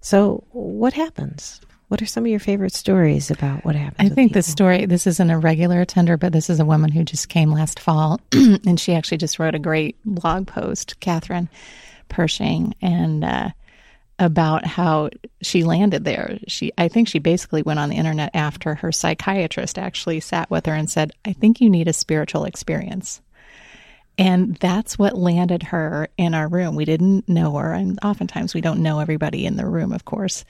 So, 0.00 0.44
what 0.52 0.94
happens? 0.94 1.60
What 1.90 2.00
are 2.00 2.06
some 2.06 2.24
of 2.24 2.30
your 2.30 2.38
favorite 2.38 2.72
stories 2.72 3.32
about 3.32 3.64
what 3.64 3.74
happened? 3.74 4.12
I 4.12 4.14
think 4.14 4.32
the 4.32 4.44
story, 4.44 4.86
this 4.86 5.08
isn't 5.08 5.28
a 5.28 5.36
regular 5.36 5.80
attender, 5.80 6.16
but 6.16 6.32
this 6.32 6.48
is 6.48 6.60
a 6.60 6.64
woman 6.64 6.92
who 6.92 7.02
just 7.02 7.28
came 7.28 7.50
last 7.50 7.80
fall, 7.80 8.20
and 8.32 8.78
she 8.78 8.94
actually 8.94 9.16
just 9.18 9.40
wrote 9.40 9.56
a 9.56 9.58
great 9.58 9.96
blog 10.04 10.46
post, 10.46 11.00
Catherine 11.00 11.48
Pershing, 12.08 12.76
and 12.80 13.24
uh, 13.24 13.48
about 14.20 14.64
how 14.64 15.10
she 15.42 15.64
landed 15.64 16.04
there. 16.04 16.38
She, 16.46 16.70
I 16.78 16.86
think 16.86 17.08
she 17.08 17.18
basically 17.18 17.62
went 17.62 17.80
on 17.80 17.88
the 17.88 17.96
internet 17.96 18.30
after 18.34 18.76
her 18.76 18.92
psychiatrist 18.92 19.76
actually 19.76 20.20
sat 20.20 20.48
with 20.48 20.66
her 20.66 20.74
and 20.74 20.88
said, 20.88 21.10
I 21.24 21.32
think 21.32 21.60
you 21.60 21.68
need 21.68 21.88
a 21.88 21.92
spiritual 21.92 22.44
experience. 22.44 23.20
And 24.16 24.54
that's 24.58 24.96
what 24.96 25.18
landed 25.18 25.64
her 25.64 26.06
in 26.16 26.34
our 26.34 26.46
room. 26.46 26.76
We 26.76 26.84
didn't 26.84 27.28
know 27.28 27.56
her, 27.56 27.72
and 27.72 27.98
oftentimes 28.04 28.54
we 28.54 28.60
don't 28.60 28.84
know 28.84 29.00
everybody 29.00 29.44
in 29.44 29.56
the 29.56 29.66
room, 29.66 29.92
of 29.92 30.04
course. 30.04 30.44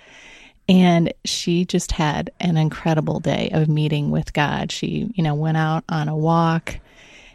And 0.70 1.12
she 1.24 1.64
just 1.64 1.90
had 1.90 2.30
an 2.38 2.56
incredible 2.56 3.18
day 3.18 3.50
of 3.52 3.68
meeting 3.68 4.10
with 4.10 4.32
God. 4.32 4.70
She, 4.70 5.10
you 5.14 5.22
know, 5.24 5.34
went 5.34 5.56
out 5.56 5.82
on 5.88 6.08
a 6.08 6.16
walk 6.16 6.78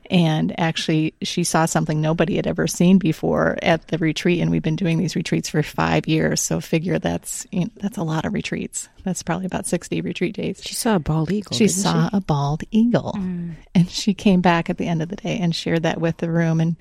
and 0.10 0.58
actually 0.60 1.16
she 1.22 1.44
saw 1.44 1.66
something 1.66 2.00
nobody 2.00 2.36
had 2.36 2.48
ever 2.48 2.68
seen 2.68 2.98
before 2.98 3.58
at 3.62 3.88
the 3.88 3.98
retreat. 3.98 4.40
And 4.40 4.52
we've 4.52 4.62
been 4.62 4.76
doing 4.76 4.98
these 4.98 5.16
retreats 5.16 5.50
for 5.50 5.64
5 5.64 6.08
years. 6.08 6.42
So 6.42 6.62
figure 6.62 7.00
that's 7.00 7.46
you 7.52 7.66
know, 7.66 7.72
that's 7.78 7.98
a 7.98 8.04
lot 8.04 8.26
of 8.26 8.34
retreats. 8.34 8.88
That's 9.04 9.24
probably 9.24 9.46
about 9.48 9.66
60 9.66 10.02
retreat 10.02 10.36
days. 10.36 10.62
She 10.64 10.74
saw 10.74 10.96
a 10.96 11.00
bald 11.00 11.32
eagle 11.32 11.58
she 11.58 11.68
saw 11.68 12.10
she? 12.10 12.18
a 12.18 12.22
bald 12.22 12.64
eagle. 12.72 13.14
Mm. 13.18 13.56
and 13.74 13.90
she 13.90 14.14
came 14.14 14.42
back 14.42 14.70
at 14.70 14.78
the 14.78 14.88
end 14.88 15.02
of 15.02 15.10
the 15.10 15.16
day 15.16 15.40
and 15.40 15.56
shared 15.56 15.84
that 15.84 16.00
with 16.00 16.18
the 16.18 16.32
room. 16.32 16.60
And 16.60 16.76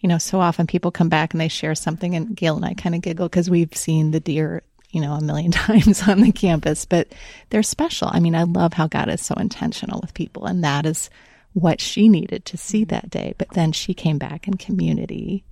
you 0.00 0.08
know 0.08 0.18
so 0.18 0.40
often 0.40 0.66
people 0.66 0.90
come 0.90 1.08
back 1.08 1.32
and 1.32 1.40
they 1.40 1.48
share 1.48 1.74
something. 1.74 2.14
And 2.14 2.36
Gail 2.36 2.56
and 2.56 2.64
I 2.64 2.74
kind 2.74 2.94
of 2.94 3.00
giggle 3.00 3.28
because 3.28 3.50
we've 3.50 3.74
seen 3.74 4.10
the 4.10 4.20
deer 4.20 4.62
you 4.96 5.02
know, 5.02 5.12
a 5.12 5.20
million 5.20 5.50
times 5.52 6.08
on 6.08 6.22
the 6.22 6.32
campus, 6.32 6.86
but 6.86 7.12
they're 7.50 7.62
special. 7.62 8.08
I 8.10 8.18
mean, 8.18 8.34
I 8.34 8.44
love 8.44 8.72
how 8.72 8.86
God 8.86 9.10
is 9.10 9.20
so 9.20 9.34
intentional 9.34 10.00
with 10.00 10.14
people, 10.14 10.46
and 10.46 10.64
that 10.64 10.86
is 10.86 11.10
what 11.52 11.82
she 11.82 12.08
needed 12.08 12.46
to 12.46 12.56
see 12.56 12.84
that 12.84 13.10
day. 13.10 13.34
But 13.36 13.50
then 13.50 13.72
she 13.72 13.92
came 13.92 14.16
back 14.16 14.48
in 14.48 14.54
community, 14.54 15.44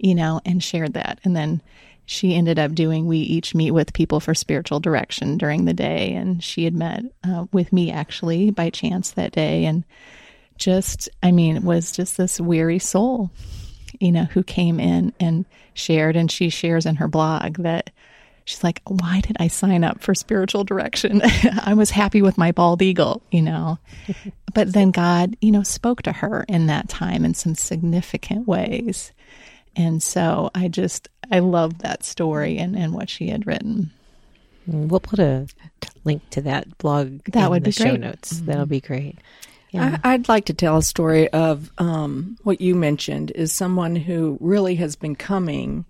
you 0.00 0.16
know, 0.16 0.40
and 0.44 0.60
shared 0.60 0.94
that. 0.94 1.20
And 1.22 1.36
then 1.36 1.62
she 2.06 2.34
ended 2.34 2.58
up 2.58 2.74
doing, 2.74 3.06
we 3.06 3.18
each 3.18 3.54
meet 3.54 3.70
with 3.70 3.92
people 3.92 4.18
for 4.18 4.34
spiritual 4.34 4.80
direction 4.80 5.38
during 5.38 5.64
the 5.64 5.74
day. 5.74 6.12
And 6.12 6.42
she 6.42 6.64
had 6.64 6.74
met 6.74 7.04
uh, 7.22 7.46
with 7.52 7.72
me 7.72 7.92
actually 7.92 8.50
by 8.50 8.70
chance 8.70 9.12
that 9.12 9.30
day. 9.30 9.64
And 9.64 9.84
just, 10.56 11.08
I 11.22 11.30
mean, 11.30 11.56
it 11.56 11.62
was 11.62 11.92
just 11.92 12.16
this 12.16 12.40
weary 12.40 12.80
soul, 12.80 13.30
you 14.00 14.10
know, 14.10 14.24
who 14.24 14.42
came 14.42 14.80
in 14.80 15.12
and 15.20 15.44
shared. 15.74 16.16
And 16.16 16.30
she 16.30 16.48
shares 16.48 16.84
in 16.84 16.96
her 16.96 17.08
blog 17.08 17.58
that 17.58 17.90
she's 18.44 18.64
like, 18.64 18.80
why 18.86 19.20
did 19.20 19.36
I 19.38 19.48
sign 19.48 19.84
up 19.84 20.02
for 20.02 20.14
spiritual 20.14 20.64
direction? 20.64 21.22
I 21.62 21.74
was 21.74 21.90
happy 21.90 22.22
with 22.22 22.38
my 22.38 22.52
bald 22.52 22.82
eagle, 22.82 23.22
you 23.30 23.42
know. 23.42 23.78
but 24.54 24.72
then 24.72 24.90
God, 24.90 25.36
you 25.40 25.52
know, 25.52 25.62
spoke 25.62 26.02
to 26.02 26.12
her 26.12 26.44
in 26.48 26.66
that 26.66 26.88
time 26.88 27.24
in 27.24 27.34
some 27.34 27.54
significant 27.54 28.46
ways. 28.46 29.12
And 29.76 30.02
so 30.02 30.50
I 30.54 30.68
just, 30.68 31.08
I 31.30 31.38
love 31.38 31.78
that 31.78 32.04
story 32.04 32.58
and, 32.58 32.76
and 32.76 32.92
what 32.92 33.08
she 33.08 33.28
had 33.28 33.46
written. 33.46 33.90
We'll 34.66 35.00
put 35.00 35.18
a 35.18 35.46
link 36.04 36.28
to 36.30 36.42
that 36.42 36.78
blog 36.78 37.22
that 37.32 37.50
would 37.50 37.62
be 37.62 37.72
show 37.72 37.84
great. 37.84 38.00
notes. 38.00 38.34
Mm-hmm. 38.34 38.46
That'll 38.46 38.66
be 38.66 38.80
great. 38.80 39.18
Yeah. 39.70 39.98
I, 40.04 40.16
would 40.16 40.28
like 40.28 40.44
to 40.46 40.54
tell 40.54 40.76
a 40.76 40.82
story 40.82 41.28
of 41.30 41.70
um, 41.78 42.36
what 42.42 42.60
you 42.60 42.74
mentioned 42.74 43.30
is 43.30 43.52
someone 43.52 43.96
who 43.96 44.36
really 44.40 44.74
has 44.76 44.96
been 44.96 45.16
coming 45.16 45.86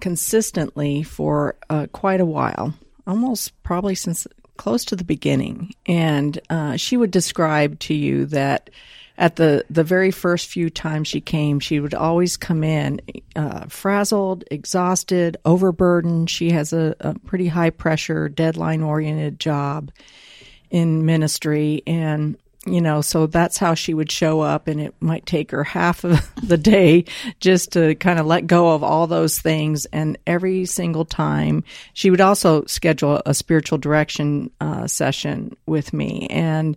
consistently 0.00 1.02
for 1.02 1.56
uh, 1.70 1.86
quite 1.92 2.20
a 2.20 2.26
while, 2.26 2.74
almost 3.06 3.60
probably 3.62 3.94
since 3.94 4.26
close 4.56 4.84
to 4.86 4.96
the 4.96 5.04
beginning. 5.04 5.72
And 5.86 6.38
uh, 6.50 6.76
she 6.76 6.96
would 6.96 7.10
describe 7.10 7.78
to 7.80 7.94
you 7.94 8.26
that 8.26 8.70
at 9.16 9.36
the, 9.36 9.64
the 9.68 9.82
very 9.82 10.10
first 10.10 10.48
few 10.48 10.70
times 10.70 11.08
she 11.08 11.20
came, 11.20 11.58
she 11.58 11.80
would 11.80 11.94
always 11.94 12.36
come 12.36 12.62
in 12.62 13.00
uh, 13.34 13.66
frazzled, 13.66 14.44
exhausted, 14.50 15.36
overburdened. 15.44 16.30
She 16.30 16.50
has 16.50 16.72
a, 16.72 16.94
a 17.00 17.18
pretty 17.20 17.48
high 17.48 17.70
pressure, 17.70 18.28
deadline 18.28 18.82
oriented 18.82 19.40
job 19.40 19.90
in 20.70 21.04
ministry. 21.04 21.82
And 21.86 22.36
you 22.66 22.80
know, 22.80 23.00
so 23.00 23.26
that's 23.26 23.56
how 23.56 23.74
she 23.74 23.94
would 23.94 24.10
show 24.10 24.40
up, 24.40 24.68
and 24.68 24.80
it 24.80 24.94
might 25.00 25.26
take 25.26 25.50
her 25.52 25.64
half 25.64 26.04
of 26.04 26.30
the 26.42 26.58
day 26.58 27.04
just 27.40 27.72
to 27.72 27.94
kind 27.94 28.18
of 28.18 28.26
let 28.26 28.46
go 28.46 28.74
of 28.74 28.82
all 28.82 29.06
those 29.06 29.38
things. 29.38 29.86
And 29.86 30.18
every 30.26 30.64
single 30.64 31.04
time, 31.04 31.64
she 31.94 32.10
would 32.10 32.20
also 32.20 32.64
schedule 32.66 33.22
a 33.24 33.34
spiritual 33.34 33.78
direction 33.78 34.50
uh, 34.60 34.86
session 34.86 35.56
with 35.66 35.92
me, 35.92 36.26
and 36.30 36.76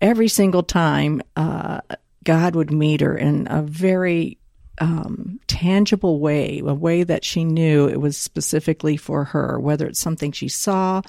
every 0.00 0.28
single 0.28 0.62
time, 0.62 1.22
uh, 1.36 1.80
God 2.24 2.54
would 2.54 2.72
meet 2.72 3.00
her 3.00 3.16
in 3.16 3.46
a 3.48 3.62
very 3.62 4.38
um, 4.80 5.40
tangible 5.46 6.20
way, 6.20 6.60
a 6.64 6.74
way 6.74 7.02
that 7.04 7.24
she 7.24 7.44
knew 7.44 7.88
it 7.88 8.00
was 8.00 8.16
specifically 8.16 8.96
for 8.96 9.24
her, 9.24 9.58
whether 9.58 9.86
it's 9.86 10.00
something 10.00 10.32
she 10.32 10.48
saw 10.48 11.02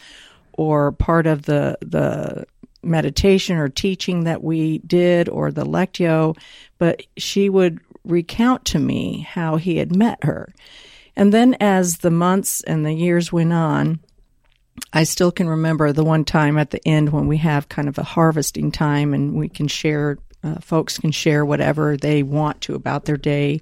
or 0.54 0.92
part 0.92 1.28
of 1.28 1.44
the 1.44 1.78
the 1.82 2.46
meditation 2.88 3.58
or 3.58 3.68
teaching 3.68 4.24
that 4.24 4.44
we 4.44 4.80
did 4.80 5.30
or 5.30 5.52
the 5.52 5.66
lectio, 5.66 6.38
but 6.78 7.04
she 7.18 7.50
would 7.50 7.80
recount 8.04 8.66
to 8.66 8.80
me 8.80 9.28
how 9.30 9.58
he 9.58 9.78
had 9.78 9.96
met 9.96 10.24
her. 10.24 10.54
And 11.16 11.34
then 11.34 11.56
as 11.60 11.98
the 11.98 12.12
months 12.12 12.62
and 12.62 12.86
the 12.86 12.94
years 12.94 13.32
went 13.32 13.52
on, 13.52 14.00
I 14.94 15.04
still 15.04 15.32
can 15.32 15.50
remember 15.50 15.92
the 15.92 16.04
one 16.04 16.24
time 16.24 16.58
at 16.58 16.70
the 16.70 16.88
end 16.88 17.12
when 17.12 17.28
we 17.28 17.38
have 17.38 17.70
kind 17.70 17.88
of 17.88 17.98
a 17.98 18.04
harvesting 18.04 18.72
time 18.72 19.14
and 19.14 19.34
we 19.34 19.50
can 19.50 19.68
share, 19.68 20.20
uh, 20.44 20.60
folks 20.60 21.00
can 21.00 21.12
share 21.12 21.44
whatever 21.44 21.98
they 21.98 22.24
want 22.24 22.62
to 22.62 22.76
about 22.76 23.06
their 23.06 23.18
day. 23.18 23.60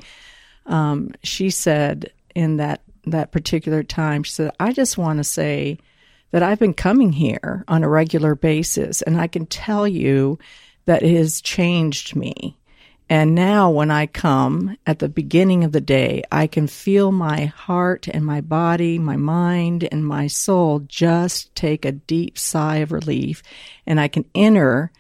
Um, 0.66 1.12
she 1.24 1.50
said 1.50 2.12
in 2.36 2.58
that, 2.58 2.82
that 3.06 3.32
particular 3.32 3.84
time, 3.84 4.24
she 4.24 4.34
said, 4.34 4.52
I 4.60 4.74
just 4.74 4.98
want 4.98 5.20
to 5.20 5.24
say, 5.24 5.80
that 6.36 6.44
I've 6.44 6.60
been 6.60 6.74
coming 6.74 7.14
here 7.14 7.64
on 7.66 7.82
a 7.82 7.88
regular 7.88 8.36
basis, 8.36 9.02
and 9.02 9.18
I 9.18 9.26
can 9.26 9.46
tell 9.46 9.88
you 9.88 10.38
that 10.84 11.02
it 11.02 11.16
has 11.16 11.40
changed 11.40 12.14
me. 12.14 12.58
And 13.10 13.34
now, 13.34 13.70
when 13.70 13.90
I 13.90 14.06
come 14.06 14.76
at 14.86 15.00
the 15.00 15.08
beginning 15.08 15.64
of 15.64 15.72
the 15.72 15.80
day, 15.80 16.24
I 16.34 16.48
can 16.48 16.68
feel 16.68 17.14
my 17.14 17.46
heart 17.46 18.10
and 18.10 18.26
my 18.26 18.42
body, 18.42 19.00
my 19.00 19.16
mind 19.16 19.88
and 19.90 20.06
my 20.06 20.28
soul 20.28 20.80
just 20.80 21.56
take 21.56 21.86
a 21.86 21.94
deep 21.94 22.38
sigh 22.38 22.80
of 22.80 22.92
relief. 22.92 23.42
And 23.88 23.98
I 23.98 24.10
can 24.10 24.26
enter 24.36 24.92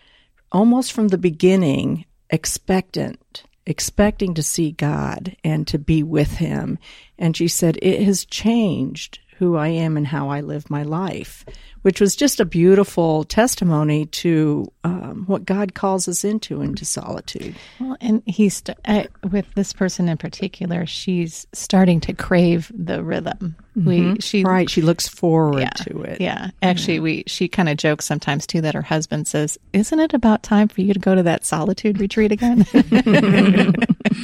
almost 0.54 0.94
from 0.94 1.10
the 1.10 1.18
beginning 1.18 2.06
expectant, 2.30 3.44
expecting 3.66 4.36
to 4.36 4.42
see 4.42 4.72
God 4.72 5.36
and 5.44 5.68
to 5.68 5.78
be 5.78 6.02
with 6.02 6.38
Him. 6.38 6.80
And 7.20 7.36
she 7.36 7.50
said, 7.50 7.78
It 7.82 8.04
has 8.04 8.24
changed 8.24 9.20
who 9.38 9.58
I 9.58 9.68
am 9.68 9.98
and 9.98 10.08
how 10.08 10.30
I 10.30 10.42
live 10.42 10.70
my 10.70 10.84
life, 10.84 11.46
which 11.82 12.00
was 12.00 12.16
just 12.16 12.40
a 12.40 12.46
beautiful 12.46 13.26
testimony 13.26 14.06
to 14.08 14.72
um, 14.86 15.26
what 15.28 15.44
God 15.44 15.74
calls 15.74 16.08
us 16.08 16.24
into, 16.24 16.62
into 16.62 16.86
solitude. 16.86 17.56
Well, 17.80 17.98
and 18.00 18.24
he's 18.26 18.64
uh, 18.86 19.04
with 19.30 19.46
this 19.56 19.74
person 19.74 20.08
in 20.08 20.18
particular, 20.18 20.86
she's 20.86 21.46
starting 21.52 22.00
to 22.02 22.14
crave 22.14 22.72
the 22.74 23.04
rhythm. 23.04 23.58
Mm-hmm. 23.78 23.88
We 23.88 24.20
she 24.22 24.44
right, 24.44 24.70
she 24.70 24.82
looks 24.82 25.06
forward 25.08 25.62
yeah, 25.62 25.70
to 25.84 26.02
it. 26.04 26.22
Yeah, 26.22 26.52
actually, 26.62 26.96
yeah. 26.96 27.02
we 27.02 27.24
she 27.28 27.50
kind 27.50 27.68
of 27.68 27.76
jokes 27.76 28.06
sometimes 28.06 28.48
too 28.48 28.62
that 28.62 28.74
her 28.74 28.82
husband 28.82 29.28
says, 29.28 29.58
"Isn't 29.74 30.00
it 30.00 30.14
about 30.14 30.44
time 30.44 30.70
for 30.70 30.80
you 30.80 30.94
to 30.94 31.00
go 31.00 31.14
to 31.14 31.24
that 31.24 31.44
solitude 31.46 32.00
retreat 32.00 32.32
again?" 32.32 32.66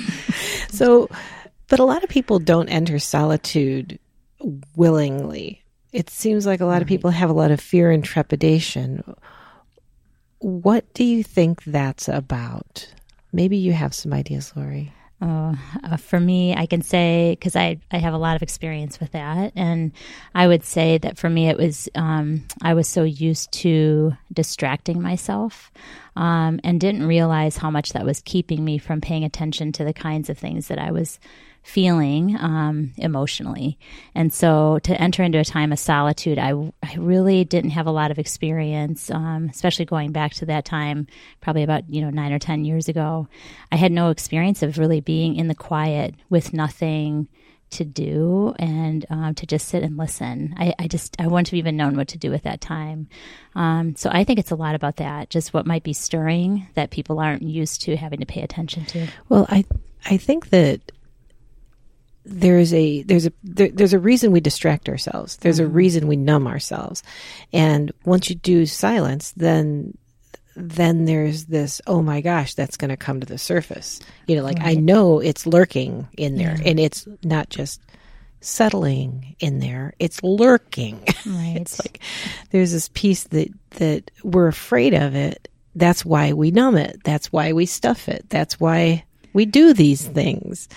so. 0.70 1.10
But 1.68 1.80
a 1.80 1.86
lot 1.86 2.04
of 2.04 2.10
people 2.10 2.38
don't 2.38 2.68
enter 2.68 3.00
solitude 3.00 3.98
willingly. 4.76 5.64
It 5.92 6.10
seems 6.10 6.46
like 6.46 6.62
a 6.62 6.66
lot 6.66 6.82
of 6.82 6.88
people 6.88 7.12
have 7.12 7.30
a 7.30 7.34
lot 7.34 7.52
of 7.52 7.60
fear 7.60 7.92
and 7.92 8.04
trepidation. 8.04 9.16
What 10.40 10.94
do 10.94 11.04
you 11.04 11.24
think 11.24 11.64
that's 11.64 12.08
about? 12.08 12.88
maybe 13.34 13.58
you 13.58 13.74
have 13.74 13.94
some 13.94 14.14
ideas, 14.14 14.54
Lori. 14.56 14.94
Oh, 15.24 15.56
uh, 15.84 15.98
for 15.98 16.20
me, 16.20 16.56
I 16.56 16.66
can 16.66 16.82
say 16.82 17.38
because 17.40 17.56
I 17.56 17.78
I 17.92 18.00
have 18.00 18.16
a 18.16 18.18
lot 18.18 18.36
of 18.36 18.42
experience 18.42 19.00
with 19.00 19.12
that, 19.12 19.54
and 19.56 19.92
I 20.34 20.48
would 20.48 20.64
say 20.64 20.98
that 20.98 21.20
for 21.20 21.30
me 21.30 21.48
it 21.48 21.58
was 21.58 21.88
um, 21.94 22.48
I 22.64 22.74
was 22.74 22.88
so 22.88 23.04
used 23.04 23.52
to 23.54 24.14
distracting 24.34 25.00
myself, 25.00 25.72
um, 26.16 26.60
and 26.64 26.82
didn't 26.82 27.06
realize 27.06 27.56
how 27.58 27.70
much 27.70 27.94
that 27.94 28.04
was 28.04 28.22
keeping 28.22 28.66
me 28.66 28.80
from 28.80 29.00
paying 29.00 29.24
attention 29.24 29.72
to 29.74 29.84
the 29.84 29.94
kinds 29.94 30.28
of 30.28 30.40
things 30.40 30.70
that 30.70 30.80
I 30.80 30.90
was 30.90 31.20
feeling 31.64 32.36
um, 32.40 32.92
emotionally. 32.98 33.78
And 34.16 34.34
so 34.34 34.80
to 34.84 35.00
enter 35.00 35.24
into 35.24 35.40
a 35.40 35.46
time 35.46 35.72
of 35.72 35.80
solitude, 35.80 36.40
I, 36.40 36.52
I 36.82 36.96
really 36.98 37.44
didn't 37.44 37.72
have 37.72 37.88
a 37.88 37.92
lot 37.92 38.12
of 38.12 38.20
experience, 38.20 39.12
um, 39.12 39.50
especially 39.52 39.86
going 39.86 40.12
back 40.12 40.34
to 40.36 40.46
that 40.48 40.66
time, 40.66 41.08
probably 41.40 41.64
about, 41.64 41.90
you 41.90 42.02
know, 42.02 42.10
nine 42.10 42.34
or 42.34 42.40
10 42.40 42.66
years 42.66 42.88
ago. 42.88 43.28
I 43.72 43.76
had 43.76 43.92
no 43.92 44.10
experience 44.10 44.64
of 44.64 44.78
really 44.78 45.02
being 45.02 45.36
in 45.36 45.48
the 45.48 45.56
quiet 45.56 46.16
with 46.30 46.54
nothing 46.54 47.28
to 47.72 47.86
do 47.86 48.54
and 48.60 49.06
um, 49.10 49.34
to 49.36 49.46
just 49.46 49.70
sit 49.70 49.84
and 49.84 49.98
listen. 49.98 50.54
I, 50.58 50.74
I, 50.78 50.88
just 50.88 51.16
I 51.20 51.28
wouldn't 51.28 51.50
have 51.50 51.58
even 51.58 51.78
known 51.78 51.96
what 51.96 52.10
to 52.10 52.18
do 52.18 52.34
at 52.34 52.44
that 52.44 52.60
time. 52.60 53.08
Um, 53.56 53.96
so 53.96 54.10
I 54.12 54.24
think 54.24 54.40
it's 54.40 54.52
a 54.52 54.56
lot 54.56 54.76
about 54.76 54.98
that, 54.98 55.30
just 55.30 55.54
what 55.54 55.66
might 55.66 55.84
be 55.84 55.94
stirring 55.94 56.68
that 56.74 56.92
people 56.92 57.20
aren't 57.20 57.44
used 57.44 57.82
to 57.84 57.96
having 57.96 58.20
to 58.20 58.26
pay 58.26 58.42
attention 58.42 58.86
to. 58.86 59.08
Well, 59.30 59.46
I 59.50 59.64
I 60.06 60.18
think 60.18 60.50
that 60.50 60.92
there's 62.26 62.74
a 62.74 63.04
there's 63.04 63.26
a 63.26 63.34
there, 63.44 63.70
there's 63.70 63.94
a 63.94 64.00
reason 64.00 64.32
we 64.32 64.42
distract 64.42 64.90
ourselves. 64.90 65.38
There's 65.38 65.60
mm-hmm. 65.60 65.72
a 65.72 65.74
reason 65.74 66.08
we 66.08 66.16
numb 66.16 66.48
ourselves, 66.48 67.04
and 67.52 67.92
once 68.06 68.30
you 68.30 68.36
do 68.36 68.66
silence, 68.66 69.34
then 69.36 69.98
then 70.56 71.06
there's 71.06 71.46
this 71.46 71.82
oh 71.88 72.02
my 72.02 72.22
gosh 72.22 72.54
that's 72.54 72.78
going 72.78 72.90
to 72.90 72.98
come 72.98 73.20
to 73.20 73.26
the 73.26 73.38
surface 73.38 74.00
you 74.28 74.36
know 74.36 74.44
like 74.44 74.58
right. 74.60 74.68
i 74.68 74.74
know 74.74 75.20
it's 75.20 75.48
lurking 75.48 76.08
in 76.18 76.36
there 76.36 76.58
yeah. 76.58 76.70
and 76.70 76.80
it's 76.80 77.08
not 77.24 77.50
just 77.50 77.82
settling 78.42 79.36
in 79.40 79.60
there 79.60 79.94
it's 80.00 80.22
lurking 80.24 81.00
right 81.26 81.56
it's 81.56 81.80
like 81.80 82.02
there's 82.50 82.72
this 82.72 82.90
piece 82.94 83.26
that 83.26 83.48
that 83.72 84.12
we're 84.24 84.48
afraid 84.48 84.94
of 84.94 85.16
it 85.16 85.48
that's 85.76 86.04
why 86.04 86.34
we 86.34 86.52
numb 86.52 86.76
it 86.76 87.02
that's 87.04 87.32
why 87.32 87.54
we 87.54 87.66
stuff 87.66 88.10
it 88.10 88.26
that's 88.30 88.60
why 88.60 89.04
we 89.34 89.46
do 89.46 89.74
these 89.74 90.06
things. 90.08 90.70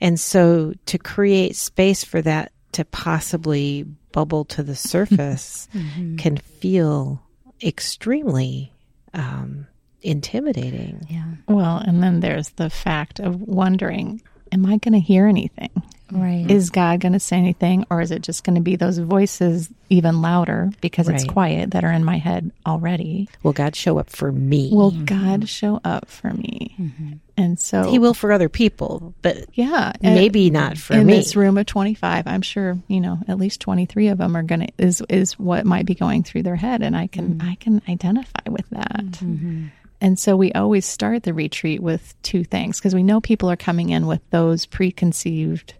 And 0.00 0.18
so 0.18 0.74
to 0.86 0.98
create 0.98 1.56
space 1.56 2.04
for 2.04 2.22
that 2.22 2.52
to 2.72 2.84
possibly 2.84 3.84
bubble 4.12 4.44
to 4.46 4.62
the 4.62 4.76
surface 4.76 5.68
mm-hmm. 5.74 6.16
can 6.16 6.36
feel 6.36 7.22
extremely 7.62 8.72
um, 9.12 9.66
intimidating. 10.02 11.06
Yeah. 11.08 11.24
Well, 11.48 11.78
and 11.78 12.02
then 12.02 12.20
there's 12.20 12.50
the 12.50 12.70
fact 12.70 13.20
of 13.20 13.40
wondering, 13.40 14.22
am 14.52 14.66
I 14.66 14.76
going 14.76 14.92
to 14.92 15.00
hear 15.00 15.26
anything? 15.26 15.70
Right. 16.12 16.50
Is 16.50 16.70
God 16.70 17.00
going 17.00 17.14
to 17.14 17.20
say 17.20 17.36
anything, 17.36 17.86
or 17.90 18.00
is 18.00 18.10
it 18.10 18.22
just 18.22 18.44
going 18.44 18.56
to 18.56 18.60
be 18.60 18.76
those 18.76 18.98
voices 18.98 19.70
even 19.88 20.20
louder 20.20 20.70
because 20.80 21.08
right. 21.08 21.14
it's 21.14 21.24
quiet 21.24 21.70
that 21.70 21.82
are 21.82 21.92
in 21.92 22.04
my 22.04 22.18
head 22.18 22.50
already? 22.66 23.28
Will 23.42 23.54
God 23.54 23.74
show 23.74 23.98
up 23.98 24.10
for 24.10 24.30
me? 24.30 24.70
Will 24.72 24.92
mm-hmm. 24.92 25.04
God 25.06 25.48
show 25.48 25.80
up 25.82 26.10
for 26.10 26.30
me? 26.30 26.76
Mm-hmm. 26.78 27.12
And 27.38 27.58
so 27.58 27.90
He 27.90 27.98
will 27.98 28.12
for 28.12 28.32
other 28.32 28.50
people, 28.50 29.14
but 29.22 29.46
yeah, 29.54 29.92
maybe 30.02 30.50
not 30.50 30.76
for 30.76 30.92
in 30.92 31.06
me. 31.06 31.14
In 31.14 31.18
this 31.20 31.36
room 31.36 31.56
of 31.56 31.66
twenty 31.66 31.94
five, 31.94 32.26
I'm 32.26 32.42
sure 32.42 32.78
you 32.86 33.00
know 33.00 33.18
at 33.26 33.38
least 33.38 33.60
twenty 33.60 33.86
three 33.86 34.08
of 34.08 34.18
them 34.18 34.36
are 34.36 34.42
going 34.42 34.60
to 34.60 34.72
is 34.78 35.02
is 35.08 35.38
what 35.38 35.64
might 35.64 35.86
be 35.86 35.94
going 35.94 36.22
through 36.22 36.42
their 36.42 36.56
head, 36.56 36.82
and 36.82 36.96
I 36.96 37.06
can 37.06 37.36
mm-hmm. 37.36 37.48
I 37.48 37.54
can 37.56 37.82
identify 37.88 38.50
with 38.50 38.68
that. 38.70 39.04
Mm-hmm. 39.04 39.66
And 40.00 40.18
so 40.18 40.36
we 40.36 40.52
always 40.52 40.84
start 40.84 41.22
the 41.22 41.32
retreat 41.32 41.82
with 41.82 42.14
two 42.22 42.44
things 42.44 42.78
because 42.78 42.94
we 42.94 43.02
know 43.02 43.22
people 43.22 43.50
are 43.50 43.56
coming 43.56 43.88
in 43.88 44.06
with 44.06 44.20
those 44.30 44.66
preconceived 44.66 45.74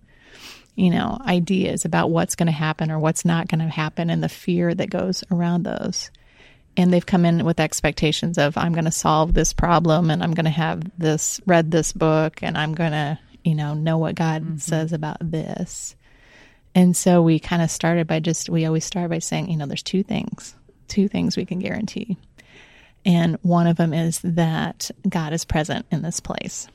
you 0.76 0.90
know, 0.90 1.18
ideas 1.24 1.84
about 1.84 2.10
what's 2.10 2.34
going 2.34 2.46
to 2.46 2.52
happen 2.52 2.90
or 2.90 2.98
what's 2.98 3.24
not 3.24 3.48
going 3.48 3.60
to 3.60 3.68
happen 3.68 4.10
and 4.10 4.22
the 4.22 4.28
fear 4.28 4.74
that 4.74 4.90
goes 4.90 5.22
around 5.30 5.62
those. 5.62 6.10
And 6.76 6.92
they've 6.92 7.06
come 7.06 7.24
in 7.24 7.44
with 7.44 7.60
expectations 7.60 8.36
of, 8.36 8.58
I'm 8.58 8.72
going 8.72 8.86
to 8.86 8.90
solve 8.90 9.32
this 9.32 9.52
problem 9.52 10.10
and 10.10 10.22
I'm 10.22 10.34
going 10.34 10.46
to 10.46 10.50
have 10.50 10.82
this, 10.98 11.40
read 11.46 11.70
this 11.70 11.92
book 11.92 12.42
and 12.42 12.58
I'm 12.58 12.74
going 12.74 12.90
to, 12.90 13.18
you 13.44 13.54
know, 13.54 13.74
know 13.74 13.98
what 13.98 14.16
God 14.16 14.42
mm-hmm. 14.42 14.56
says 14.56 14.92
about 14.92 15.18
this. 15.20 15.94
And 16.74 16.96
so 16.96 17.22
we 17.22 17.38
kind 17.38 17.62
of 17.62 17.70
started 17.70 18.08
by 18.08 18.18
just, 18.18 18.50
we 18.50 18.66
always 18.66 18.84
start 18.84 19.10
by 19.10 19.20
saying, 19.20 19.48
you 19.48 19.56
know, 19.56 19.66
there's 19.66 19.84
two 19.84 20.02
things, 20.02 20.56
two 20.88 21.06
things 21.06 21.36
we 21.36 21.46
can 21.46 21.60
guarantee. 21.60 22.16
And 23.06 23.38
one 23.42 23.68
of 23.68 23.76
them 23.76 23.94
is 23.94 24.20
that 24.24 24.90
God 25.08 25.32
is 25.32 25.44
present 25.44 25.86
in 25.92 26.02
this 26.02 26.18
place 26.18 26.66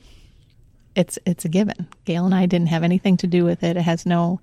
it's 1.00 1.18
it's 1.26 1.44
a 1.44 1.48
given. 1.48 1.88
Gail 2.04 2.26
and 2.26 2.34
I 2.34 2.46
didn't 2.46 2.68
have 2.68 2.82
anything 2.82 3.16
to 3.18 3.26
do 3.26 3.44
with 3.44 3.64
it. 3.64 3.76
It 3.76 3.82
has 3.82 4.06
no 4.06 4.40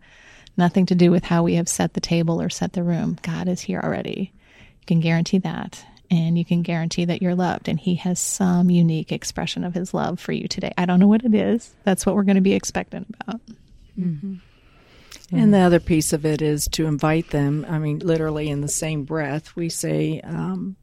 nothing 0.57 0.87
to 0.87 0.95
do 0.95 1.11
with 1.11 1.23
how 1.23 1.43
we 1.43 1.55
have 1.55 1.69
set 1.69 1.93
the 1.93 2.01
table 2.01 2.41
or 2.41 2.49
set 2.49 2.73
the 2.73 2.83
room. 2.83 3.17
God 3.21 3.47
is 3.47 3.61
here 3.61 3.79
already. 3.81 4.33
You 4.81 4.85
can 4.87 4.99
guarantee 4.99 5.37
that. 5.39 5.85
And 6.09 6.37
you 6.37 6.45
can 6.45 6.61
guarantee 6.61 7.05
that 7.05 7.21
you're 7.21 7.35
loved. 7.35 7.67
And 7.67 7.79
He 7.79 7.95
has 7.95 8.19
some 8.19 8.69
unique 8.69 9.11
expression 9.11 9.63
of 9.63 9.73
His 9.73 9.93
love 9.93 10.19
for 10.19 10.31
you 10.31 10.47
today. 10.47 10.73
I 10.77 10.85
don't 10.85 10.99
know 10.99 11.07
what 11.07 11.25
it 11.25 11.35
is. 11.35 11.75
That's 11.83 12.05
what 12.05 12.15
we're 12.15 12.23
going 12.23 12.35
to 12.35 12.41
be 12.41 12.53
expectant 12.53 13.13
about. 13.21 13.41
Mm-hmm. 13.99 14.35
And 15.31 15.53
the 15.53 15.59
other 15.59 15.81
piece 15.81 16.13
of 16.13 16.25
it 16.25 16.41
is 16.41 16.65
to 16.69 16.85
invite 16.85 17.31
them. 17.31 17.65
I 17.69 17.77
mean, 17.79 17.99
literally 17.99 18.49
in 18.49 18.61
the 18.61 18.69
same 18.69 19.03
breath, 19.03 19.53
we 19.57 19.67
say, 19.67 20.21
um, 20.21 20.77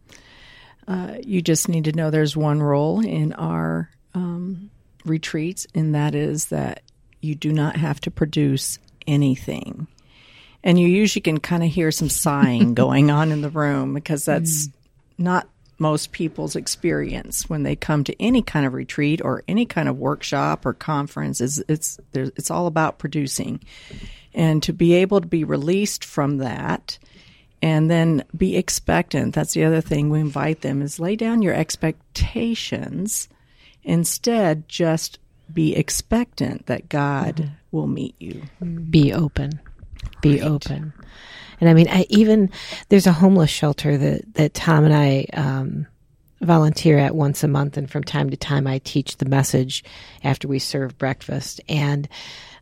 uh, 0.87 1.15
you 1.23 1.41
just 1.41 1.69
need 1.69 1.85
to 1.85 1.93
know 1.93 2.11
there's 2.11 2.37
one 2.37 2.63
role 2.63 3.01
in 3.01 3.33
our 3.33 3.89
um, 4.13 4.71
retreats, 5.05 5.67
and 5.75 5.95
that 5.95 6.15
is 6.15 6.47
that 6.47 6.83
you 7.21 7.35
do 7.35 7.53
not 7.53 7.77
have 7.77 8.01
to 8.03 8.11
produce 8.11 8.79
anything. 9.07 9.87
And 10.63 10.79
you 10.79 10.89
usually 10.89 11.23
can 11.23 11.41
kind 11.41 11.63
of 11.63 11.71
hear 11.71 11.91
some 11.91 12.09
sighing 12.09 12.75
going 12.75 13.11
on 13.11 13.33
in 13.33 13.43
the 13.43 13.51
room 13.51 13.95
because 13.95 14.25
that's 14.25 14.69
mm. 14.69 14.73
not 15.19 15.49
most 15.79 16.13
people's 16.13 16.57
experience 16.57 17.49
when 17.49 17.63
they 17.63 17.77
come 17.77 18.05
to 18.05 18.23
any 18.23 18.43
kind 18.43 18.65
of 18.65 18.73
retreat 18.73 19.21
or 19.23 19.43
any 19.49 19.67
kind 19.67 19.89
of 19.89 19.99
workshop 19.99 20.65
or 20.65 20.73
conference 20.73 21.41
is 21.41 21.65
it's 21.69 21.99
it's 22.15 22.51
all 22.51 22.67
about 22.67 22.99
producing 22.99 23.61
and 24.33 24.63
to 24.63 24.73
be 24.73 24.95
able 24.95 25.21
to 25.21 25.27
be 25.27 25.45
released 25.45 26.05
from 26.05 26.39
that 26.39 26.97
and 27.61 27.91
then 27.91 28.23
be 28.37 28.57
expectant 28.57 29.35
that's 29.35 29.53
the 29.53 29.65
other 29.65 29.81
thing 29.81 30.11
we 30.11 30.21
invite 30.21 30.61
them 30.61 30.81
is 30.81 31.01
lay 31.01 31.17
down 31.17 31.43
your 31.43 31.55
expectations 31.55 33.29
Instead, 33.85 34.69
just 34.69 35.19
be 35.53 35.77
expectant 35.77 36.67
that 36.67 36.89
God 36.89 37.37
mm-hmm. 37.37 37.55
will 37.71 37.87
meet 37.87 38.15
you. 38.19 38.43
Be 38.91 39.13
open. 39.13 39.61
Be 40.21 40.41
right. 40.41 40.51
open. 40.51 40.93
And 41.61 41.71
I 41.71 41.75
mean, 41.75 41.89
I 41.89 42.07
even 42.09 42.51
there's 42.89 43.07
a 43.07 43.13
homeless 43.13 43.51
shelter 43.51 43.97
that 43.97 44.35
that 44.35 44.55
Tom 44.55 44.85
and 44.85 44.95
I 44.95 45.27
um, 45.35 45.87
volunteer 46.41 46.99
at 46.99 47.15
once 47.15 47.45
a 47.45 47.49
month, 47.49 47.77
and 47.77 47.91
from 47.91 48.05
time 48.05 48.31
to 48.31 48.37
time 48.37 48.67
I 48.67 48.79
teach 48.79 49.17
the 49.17 49.29
message 49.29 49.85
after 50.23 50.49
we 50.49 50.59
serve 50.59 50.99
breakfast. 50.99 51.61
And 51.69 52.09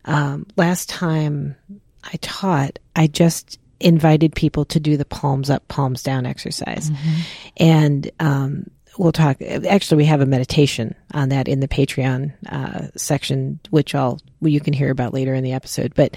um, 0.05 0.47
last 0.57 0.89
time 0.89 1.57
I 2.05 2.17
taught, 2.21 2.79
I 2.95 3.07
just 3.07 3.59
invited 3.81 4.35
people 4.35 4.65
to 4.67 4.79
do 4.79 4.97
the 4.97 5.05
palms 5.05 5.51
up, 5.51 5.67
palms 5.69 6.03
down 6.03 6.27
exercise, 6.27 6.91
mm-hmm. 6.91 7.21
and 7.57 8.11
um, 8.21 8.71
we'll 8.99 9.13
talk. 9.13 9.41
Actually, 9.43 9.99
we 9.99 10.05
have 10.07 10.21
a 10.21 10.27
meditation 10.27 10.95
on 11.13 11.31
that 11.31 11.49
in 11.49 11.61
the 11.61 11.69
Patreon 11.69 12.33
uh, 12.49 12.89
section, 12.97 13.61
which 13.71 13.95
I'll 13.95 14.21
you 14.41 14.61
can 14.61 14.73
hear 14.73 14.91
about 14.91 15.15
later 15.15 15.35
in 15.35 15.45
the 15.45 15.53
episode. 15.53 15.95
But 15.95 16.17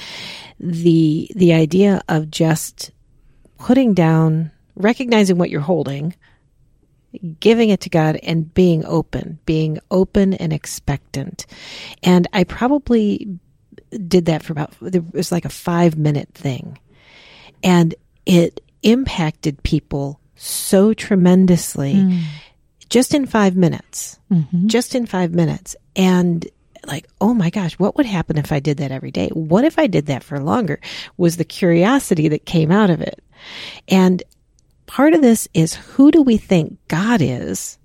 the 0.59 1.29
the 1.35 1.53
idea 1.53 2.01
of 2.09 2.29
just 2.29 2.91
putting 3.57 3.93
down, 3.93 4.51
recognizing 4.75 5.37
what 5.37 5.49
you're 5.49 5.61
holding, 5.61 6.15
giving 7.39 7.69
it 7.69 7.81
to 7.81 7.89
God, 7.89 8.19
and 8.23 8.53
being 8.53 8.85
open, 8.85 9.39
being 9.45 9.79
open 9.91 10.33
and 10.33 10.51
expectant. 10.51 11.45
And 12.03 12.27
I 12.33 12.43
probably 12.43 13.39
did 14.07 14.25
that 14.25 14.43
for 14.43 14.53
about 14.53 14.73
it 14.81 15.13
was 15.13 15.31
like 15.31 15.45
a 15.45 15.49
five 15.49 15.97
minute 15.97 16.29
thing, 16.33 16.77
and 17.63 17.95
it 18.25 18.61
impacted 18.83 19.63
people 19.63 20.19
so 20.35 20.93
tremendously. 20.93 21.95
Mm 21.95 22.21
just 22.89 23.13
in 23.13 23.25
five 23.25 23.55
minutes, 23.55 24.19
mm-hmm. 24.31 24.67
just 24.67 24.95
in 24.95 25.05
five 25.05 25.33
minutes. 25.33 25.75
And 25.95 26.47
like, 26.85 27.07
oh 27.19 27.33
my 27.33 27.49
gosh, 27.49 27.73
what 27.79 27.97
would 27.97 28.05
happen 28.05 28.37
if 28.37 28.51
I 28.51 28.59
did 28.59 28.77
that 28.77 28.91
every 28.91 29.11
day? 29.11 29.29
What 29.29 29.63
if 29.63 29.79
I 29.79 29.87
did 29.87 30.07
that 30.07 30.23
for 30.23 30.39
longer? 30.39 30.79
Was 31.17 31.37
the 31.37 31.45
curiosity 31.45 32.27
that 32.29 32.45
came 32.45 32.71
out 32.71 32.89
of 32.89 33.01
it. 33.01 33.23
And 33.87 34.23
part 34.85 35.13
of 35.13 35.21
this 35.21 35.47
is 35.53 35.75
who 35.75 36.11
do 36.11 36.21
we 36.21 36.37
think 36.37 36.77
God 36.87 37.21
is? 37.21 37.77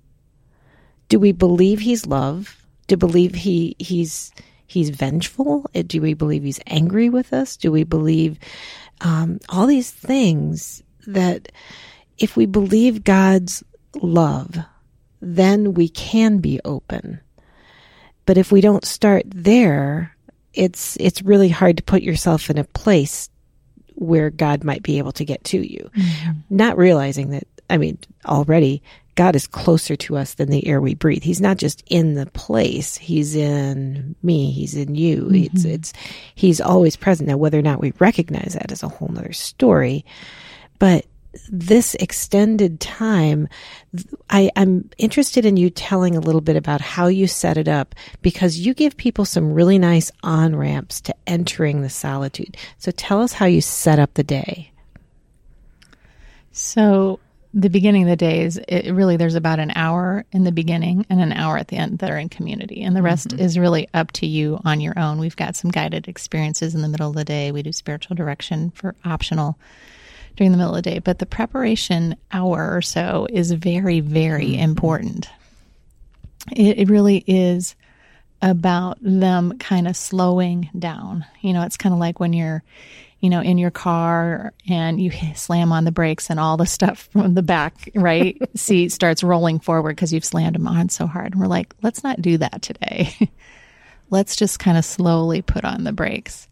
Do 1.09 1.19
we 1.19 1.31
believe 1.31 1.79
he's 1.79 2.05
love? 2.05 2.57
Do 2.87 2.95
we 2.95 2.99
believe 2.99 3.35
he 3.35 3.75
he's 3.79 4.31
he's 4.67 4.89
vengeful? 4.89 5.69
Do 5.73 6.01
we 6.01 6.13
believe 6.13 6.43
he's 6.43 6.59
angry 6.67 7.09
with 7.09 7.33
us? 7.33 7.57
Do 7.57 7.71
we 7.71 7.83
believe 7.83 8.39
um, 9.01 9.39
all 9.49 9.67
these 9.67 9.91
things 9.91 10.83
that 11.07 11.51
if 12.17 12.37
we 12.37 12.45
believe 12.45 13.03
God's 13.03 13.63
love, 14.01 14.57
then 15.21 15.73
we 15.73 15.87
can 15.87 16.39
be 16.39 16.59
open. 16.65 17.19
But 18.25 18.37
if 18.37 18.51
we 18.51 18.61
don't 18.61 18.85
start 18.85 19.23
there, 19.27 20.15
it's 20.53 20.97
it's 20.99 21.21
really 21.21 21.49
hard 21.49 21.77
to 21.77 21.83
put 21.83 22.01
yourself 22.01 22.49
in 22.49 22.57
a 22.57 22.63
place 22.63 23.29
where 23.95 24.29
God 24.29 24.63
might 24.63 24.83
be 24.83 24.97
able 24.97 25.11
to 25.13 25.25
get 25.25 25.43
to 25.45 25.59
you. 25.59 25.89
Mm-hmm. 25.95 26.31
Not 26.49 26.77
realizing 26.77 27.29
that 27.31 27.47
I 27.69 27.77
mean 27.77 27.97
already 28.25 28.81
God 29.15 29.35
is 29.35 29.47
closer 29.47 29.95
to 29.97 30.17
us 30.17 30.35
than 30.35 30.49
the 30.49 30.65
air 30.65 30.79
we 30.79 30.95
breathe. 30.95 31.23
He's 31.23 31.41
not 31.41 31.57
just 31.57 31.83
in 31.87 32.15
the 32.15 32.25
place, 32.27 32.95
he's 32.97 33.35
in 33.35 34.15
me, 34.23 34.51
he's 34.51 34.75
in 34.75 34.95
you. 34.95 35.25
Mm-hmm. 35.25 35.35
It's 35.35 35.65
it's 35.65 35.93
he's 36.35 36.61
always 36.61 36.95
present. 36.95 37.29
Now 37.29 37.37
whether 37.37 37.59
or 37.59 37.63
not 37.63 37.81
we 37.81 37.93
recognize 37.99 38.53
that 38.53 38.71
is 38.71 38.83
a 38.83 38.89
whole 38.89 39.09
nother 39.09 39.33
story. 39.33 40.05
But 40.79 41.05
this 41.49 41.95
extended 41.95 42.79
time, 42.79 43.47
I, 44.29 44.51
am 44.55 44.89
interested 44.97 45.45
in 45.45 45.57
you 45.57 45.69
telling 45.69 46.15
a 46.15 46.19
little 46.19 46.41
bit 46.41 46.55
about 46.55 46.81
how 46.81 47.07
you 47.07 47.27
set 47.27 47.57
it 47.57 47.67
up 47.67 47.95
because 48.21 48.57
you 48.57 48.73
give 48.73 48.97
people 48.97 49.25
some 49.25 49.53
really 49.53 49.79
nice 49.79 50.11
on 50.23 50.55
ramps 50.55 50.99
to 51.01 51.15
entering 51.25 51.81
the 51.81 51.89
solitude. 51.89 52.57
So 52.77 52.91
tell 52.91 53.21
us 53.21 53.33
how 53.33 53.45
you 53.45 53.61
set 53.61 53.99
up 53.99 54.13
the 54.13 54.23
day. 54.23 54.71
So 56.51 57.19
the 57.53 57.69
beginning 57.69 58.03
of 58.03 58.09
the 58.09 58.15
day 58.15 58.43
is 58.43 58.57
it 58.67 58.91
really 58.91 59.17
there's 59.17 59.35
about 59.35 59.59
an 59.59 59.71
hour 59.75 60.25
in 60.31 60.43
the 60.43 60.51
beginning 60.51 61.05
and 61.09 61.19
an 61.19 61.33
hour 61.33 61.57
at 61.57 61.67
the 61.67 61.75
end 61.75 61.99
that 61.99 62.09
are 62.09 62.17
in 62.17 62.29
community 62.29 62.81
and 62.81 62.95
the 62.95 63.01
rest 63.01 63.29
mm-hmm. 63.29 63.41
is 63.41 63.59
really 63.59 63.89
up 63.93 64.11
to 64.13 64.25
you 64.25 64.57
on 64.63 64.79
your 64.79 64.97
own 64.97 65.19
we've 65.19 65.35
got 65.35 65.55
some 65.55 65.69
guided 65.69 66.07
experiences 66.07 66.73
in 66.73 66.81
the 66.81 66.87
middle 66.87 67.09
of 67.09 67.15
the 67.15 67.25
day 67.25 67.51
we 67.51 67.61
do 67.61 67.73
spiritual 67.73 68.15
direction 68.15 68.71
for 68.71 68.95
optional 69.03 69.57
during 70.35 70.51
the 70.51 70.57
middle 70.57 70.75
of 70.75 70.83
the 70.83 70.89
day. 70.89 70.99
But 70.99 71.19
the 71.19 71.25
preparation 71.25 72.15
hour 72.31 72.75
or 72.75 72.81
so 72.81 73.27
is 73.29 73.51
very, 73.51 73.99
very 73.99 74.51
mm-hmm. 74.51 74.63
important. 74.63 75.29
It, 76.51 76.79
it 76.79 76.89
really 76.89 77.23
is 77.27 77.75
about 78.41 78.97
them 79.01 79.57
kind 79.59 79.87
of 79.87 79.95
slowing 79.95 80.69
down. 80.77 81.25
You 81.41 81.53
know, 81.53 81.63
it's 81.63 81.77
kind 81.77 81.93
of 81.93 81.99
like 81.99 82.19
when 82.19 82.33
you're, 82.33 82.63
you 83.19 83.29
know, 83.29 83.41
in 83.41 83.59
your 83.59 83.69
car 83.71 84.53
and 84.67 84.99
you 84.99 85.11
slam 85.35 85.71
on 85.71 85.83
the 85.83 85.91
brakes 85.91 86.29
and 86.29 86.39
all 86.39 86.57
the 86.57 86.65
stuff 86.65 87.09
from 87.11 87.33
the 87.33 87.43
back 87.43 87.89
right 87.95 88.37
seat 88.57 88.91
starts 88.91 89.23
rolling 89.23 89.59
forward 89.59 89.95
because 89.95 90.11
you've 90.11 90.25
slammed 90.25 90.55
them 90.55 90.67
on 90.67 90.89
so 90.89 91.05
hard. 91.05 91.33
And 91.33 91.41
we're 91.41 91.47
like, 91.47 91.75
let's 91.81 92.03
not 92.03 92.21
do 92.21 92.37
that 92.39 92.61
today. 92.61 93.29
let's 94.09 94.35
just 94.35 94.59
kind 94.59 94.77
of 94.77 94.85
slowly 94.85 95.41
put 95.41 95.63
on 95.63 95.83
the 95.83 95.93
brakes. 95.93 96.47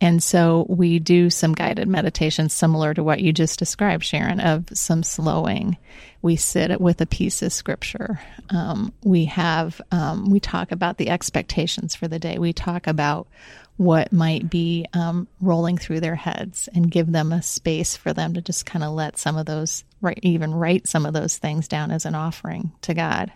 And 0.00 0.22
so 0.22 0.66
we 0.68 0.98
do 0.98 1.30
some 1.30 1.54
guided 1.54 1.88
meditations 1.88 2.52
similar 2.52 2.92
to 2.92 3.02
what 3.02 3.20
you 3.20 3.32
just 3.32 3.58
described, 3.58 4.04
Sharon, 4.04 4.40
of 4.40 4.66
some 4.74 5.02
slowing. 5.02 5.78
We 6.20 6.36
sit 6.36 6.78
with 6.80 7.00
a 7.00 7.06
piece 7.06 7.40
of 7.40 7.52
scripture. 7.52 8.20
Um, 8.50 8.92
we 9.02 9.24
have, 9.26 9.80
um, 9.90 10.28
we 10.28 10.38
talk 10.38 10.70
about 10.70 10.98
the 10.98 11.08
expectations 11.08 11.94
for 11.94 12.08
the 12.08 12.18
day. 12.18 12.38
We 12.38 12.52
talk 12.52 12.86
about 12.86 13.26
what 13.78 14.12
might 14.12 14.50
be 14.50 14.86
um, 14.92 15.28
rolling 15.40 15.78
through 15.78 16.00
their 16.00 16.14
heads 16.14 16.68
and 16.74 16.90
give 16.90 17.10
them 17.10 17.32
a 17.32 17.42
space 17.42 17.96
for 17.96 18.12
them 18.12 18.34
to 18.34 18.42
just 18.42 18.66
kind 18.66 18.84
of 18.84 18.92
let 18.92 19.18
some 19.18 19.36
of 19.36 19.46
those, 19.46 19.84
right, 20.00 20.18
even 20.22 20.54
write 20.54 20.86
some 20.86 21.06
of 21.06 21.14
those 21.14 21.38
things 21.38 21.68
down 21.68 21.90
as 21.90 22.04
an 22.04 22.14
offering 22.14 22.72
to 22.82 22.94
God. 22.94 23.32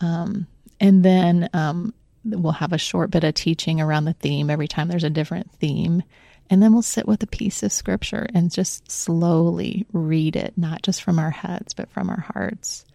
Um, 0.00 0.46
and 0.80 1.04
then 1.04 1.48
um, 1.52 1.92
we'll 2.24 2.52
have 2.52 2.72
a 2.72 2.78
short 2.78 3.10
bit 3.10 3.24
of 3.24 3.34
teaching 3.34 3.80
around 3.80 4.04
the 4.04 4.12
theme 4.12 4.50
every 4.50 4.68
time 4.68 4.88
there's 4.88 5.04
a 5.04 5.10
different 5.10 5.50
theme. 5.52 6.02
And 6.50 6.62
then 6.62 6.72
we'll 6.72 6.82
sit 6.82 7.06
with 7.06 7.22
a 7.22 7.26
piece 7.26 7.62
of 7.62 7.72
scripture 7.72 8.26
and 8.34 8.50
just 8.50 8.90
slowly 8.90 9.86
read 9.92 10.34
it, 10.34 10.54
not 10.56 10.82
just 10.82 11.02
from 11.02 11.18
our 11.18 11.30
heads, 11.30 11.74
but 11.74 11.90
from 11.90 12.08
our 12.08 12.20
hearts. 12.20 12.86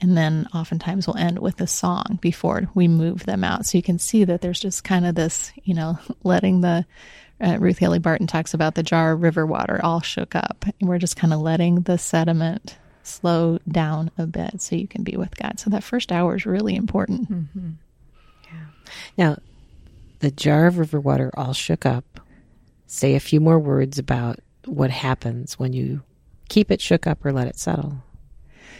And 0.00 0.16
then 0.16 0.46
oftentimes 0.54 1.06
we'll 1.06 1.16
end 1.16 1.38
with 1.38 1.60
a 1.62 1.66
song 1.66 2.18
before 2.20 2.68
we 2.74 2.86
move 2.86 3.24
them 3.24 3.44
out. 3.44 3.64
So 3.64 3.78
you 3.78 3.82
can 3.82 3.98
see 3.98 4.24
that 4.24 4.42
there's 4.42 4.60
just 4.60 4.84
kind 4.84 5.06
of 5.06 5.14
this, 5.14 5.52
you 5.64 5.74
know, 5.74 5.98
letting 6.22 6.60
the, 6.60 6.84
uh, 7.40 7.56
Ruth 7.58 7.78
Haley 7.78 7.98
Barton 7.98 8.26
talks 8.26 8.52
about 8.52 8.74
the 8.74 8.82
jar 8.82 9.12
of 9.12 9.22
river 9.22 9.46
water 9.46 9.80
all 9.82 10.00
shook 10.00 10.34
up. 10.34 10.64
And 10.80 10.88
we're 10.88 10.98
just 10.98 11.16
kind 11.16 11.32
of 11.32 11.40
letting 11.40 11.82
the 11.82 11.96
sediment 11.96 12.76
slow 13.02 13.58
down 13.68 14.10
a 14.18 14.26
bit 14.26 14.60
so 14.60 14.76
you 14.76 14.88
can 14.88 15.02
be 15.02 15.16
with 15.16 15.36
God. 15.36 15.60
So 15.60 15.70
that 15.70 15.84
first 15.84 16.12
hour 16.12 16.34
is 16.34 16.44
really 16.44 16.74
important. 16.74 17.30
Mm-hmm. 17.30 17.70
Now, 19.16 19.38
the 20.20 20.30
jar 20.30 20.66
of 20.66 20.78
river 20.78 21.00
water 21.00 21.30
all 21.36 21.52
shook 21.52 21.84
up. 21.86 22.20
Say 22.86 23.14
a 23.14 23.20
few 23.20 23.40
more 23.40 23.58
words 23.58 23.98
about 23.98 24.38
what 24.64 24.90
happens 24.90 25.58
when 25.58 25.72
you 25.72 26.02
keep 26.48 26.70
it 26.70 26.80
shook 26.80 27.06
up 27.06 27.24
or 27.24 27.32
let 27.32 27.48
it 27.48 27.58
settle. 27.58 28.02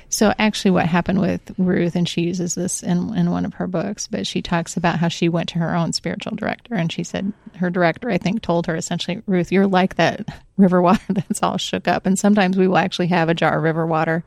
So 0.08 0.32
actually 0.38 0.70
what 0.70 0.86
happened 0.86 1.20
with 1.20 1.40
Ruth 1.58 1.96
and 1.96 2.08
she 2.08 2.22
uses 2.22 2.54
this 2.54 2.82
in 2.82 3.14
in 3.16 3.30
one 3.30 3.44
of 3.44 3.54
her 3.54 3.66
books, 3.66 4.06
but 4.06 4.26
she 4.26 4.40
talks 4.40 4.76
about 4.76 4.98
how 4.98 5.08
she 5.08 5.28
went 5.28 5.48
to 5.50 5.58
her 5.58 5.74
own 5.74 5.92
spiritual 5.92 6.36
director 6.36 6.74
and 6.74 6.90
she 6.92 7.02
said 7.02 7.32
her 7.56 7.70
director 7.70 8.10
I 8.10 8.18
think 8.18 8.42
told 8.42 8.66
her 8.66 8.76
essentially, 8.76 9.22
Ruth, 9.26 9.50
you're 9.50 9.66
like 9.66 9.96
that 9.96 10.26
river 10.56 10.80
water 10.80 11.02
that's 11.08 11.42
all 11.42 11.58
shook 11.58 11.88
up 11.88 12.06
and 12.06 12.18
sometimes 12.18 12.56
we 12.56 12.68
will 12.68 12.78
actually 12.78 13.08
have 13.08 13.28
a 13.28 13.34
jar 13.34 13.58
of 13.58 13.64
river 13.64 13.86
water 13.86 14.24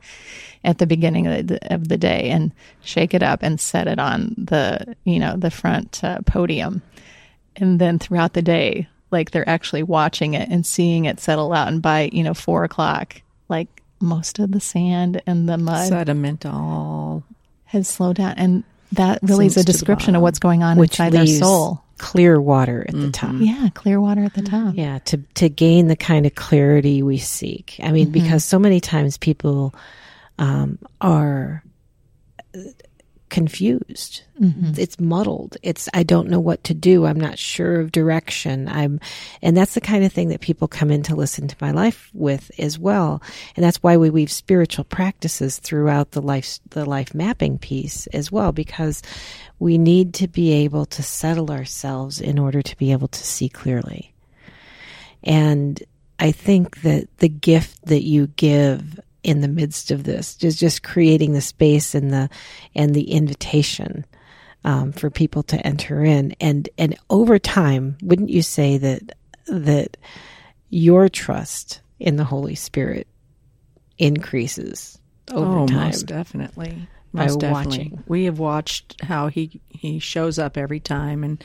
at 0.64 0.78
the 0.78 0.86
beginning 0.86 1.26
of 1.26 1.46
the, 1.46 1.74
of 1.74 1.88
the 1.88 1.96
day 1.96 2.28
and 2.30 2.52
shake 2.82 3.14
it 3.14 3.22
up 3.22 3.42
and 3.42 3.60
set 3.60 3.88
it 3.88 3.98
on 3.98 4.34
the, 4.36 4.96
you 5.04 5.18
know, 5.18 5.36
the 5.36 5.50
front 5.50 6.04
uh, 6.04 6.18
podium. 6.26 6.82
And 7.56 7.78
then 7.78 7.98
throughout 7.98 8.34
the 8.34 8.42
day, 8.42 8.88
like 9.10 9.30
they're 9.30 9.48
actually 9.48 9.82
watching 9.82 10.34
it 10.34 10.48
and 10.48 10.64
seeing 10.64 11.06
it 11.06 11.20
settle 11.20 11.52
out 11.52 11.68
and 11.68 11.80
by, 11.82 12.10
you 12.12 12.22
know, 12.22 12.34
four 12.34 12.64
o'clock, 12.64 13.22
like 13.48 13.79
most 14.00 14.38
of 14.38 14.52
the 14.52 14.60
sand 14.60 15.22
and 15.26 15.48
the 15.48 15.58
mud 15.58 15.88
sediment 15.88 16.46
all 16.46 17.22
has 17.66 17.88
slowed 17.88 18.16
down. 18.16 18.34
And 18.36 18.64
that 18.92 19.20
really 19.22 19.46
is 19.46 19.56
a 19.56 19.64
description 19.64 20.16
of 20.16 20.22
what's 20.22 20.38
going 20.38 20.62
on 20.62 20.76
Which 20.76 20.92
inside 20.92 21.12
their 21.12 21.26
soul. 21.26 21.82
clear 21.98 22.40
water 22.40 22.82
at 22.88 22.94
mm-hmm. 22.94 23.06
the 23.06 23.12
top. 23.12 23.34
Yeah 23.38 23.68
clear 23.74 24.00
water 24.00 24.24
at 24.24 24.34
the 24.34 24.42
top. 24.42 24.74
Yeah 24.74 24.98
to 25.06 25.18
to 25.34 25.48
gain 25.48 25.88
the 25.88 25.96
kind 25.96 26.26
of 26.26 26.34
clarity 26.34 27.02
we 27.02 27.18
seek. 27.18 27.76
I 27.82 27.92
mean 27.92 28.06
mm-hmm. 28.06 28.12
because 28.12 28.44
so 28.44 28.58
many 28.58 28.80
times 28.80 29.16
people 29.16 29.74
um, 30.38 30.78
are 31.00 31.62
confused. 33.30 34.22
Mm-hmm. 34.40 34.72
It's 34.76 35.00
muddled. 35.00 35.56
It's, 35.62 35.88
I 35.94 36.02
don't 36.02 36.28
know 36.28 36.40
what 36.40 36.64
to 36.64 36.74
do. 36.74 37.06
I'm 37.06 37.18
not 37.18 37.38
sure 37.38 37.80
of 37.80 37.92
direction. 37.92 38.68
I'm, 38.68 39.00
and 39.40 39.56
that's 39.56 39.74
the 39.74 39.80
kind 39.80 40.04
of 40.04 40.12
thing 40.12 40.28
that 40.28 40.40
people 40.40 40.68
come 40.68 40.90
in 40.90 41.02
to 41.04 41.16
listen 41.16 41.48
to 41.48 41.56
my 41.60 41.70
life 41.70 42.10
with 42.12 42.50
as 42.58 42.78
well. 42.78 43.22
And 43.56 43.64
that's 43.64 43.82
why 43.82 43.96
we 43.96 44.10
weave 44.10 44.30
spiritual 44.30 44.84
practices 44.84 45.58
throughout 45.58 46.10
the 46.10 46.22
life, 46.22 46.58
the 46.70 46.84
life 46.84 47.14
mapping 47.14 47.58
piece 47.58 48.06
as 48.08 48.30
well, 48.30 48.52
because 48.52 49.02
we 49.58 49.78
need 49.78 50.14
to 50.14 50.28
be 50.28 50.52
able 50.52 50.86
to 50.86 51.02
settle 51.02 51.50
ourselves 51.50 52.20
in 52.20 52.38
order 52.38 52.62
to 52.62 52.76
be 52.76 52.92
able 52.92 53.08
to 53.08 53.24
see 53.24 53.48
clearly. 53.48 54.12
And 55.22 55.82
I 56.18 56.32
think 56.32 56.82
that 56.82 57.08
the 57.18 57.28
gift 57.28 57.84
that 57.86 58.02
you 58.02 58.26
give 58.26 59.00
in 59.22 59.40
the 59.40 59.48
midst 59.48 59.90
of 59.90 60.04
this, 60.04 60.34
just 60.34 60.58
just 60.58 60.82
creating 60.82 61.32
the 61.32 61.40
space 61.40 61.94
and 61.94 62.12
the 62.12 62.28
and 62.74 62.94
the 62.94 63.10
invitation 63.10 64.04
um, 64.64 64.92
for 64.92 65.10
people 65.10 65.42
to 65.44 65.66
enter 65.66 66.04
in, 66.04 66.34
and 66.40 66.68
and 66.78 66.96
over 67.08 67.38
time, 67.38 67.96
wouldn't 68.02 68.30
you 68.30 68.42
say 68.42 68.78
that 68.78 69.16
that 69.46 69.96
your 70.68 71.08
trust 71.08 71.80
in 71.98 72.16
the 72.16 72.24
Holy 72.24 72.54
Spirit 72.54 73.06
increases 73.98 74.98
over 75.32 75.60
oh, 75.60 75.66
time? 75.66 75.86
Most 75.86 76.06
definitely. 76.06 76.88
Most 77.12 77.40
definitely. 77.40 77.78
Watching. 77.78 78.04
We 78.06 78.24
have 78.24 78.38
watched 78.38 79.02
how 79.02 79.28
he 79.28 79.60
he 79.68 79.98
shows 79.98 80.38
up 80.38 80.56
every 80.56 80.80
time 80.80 81.24
and 81.24 81.42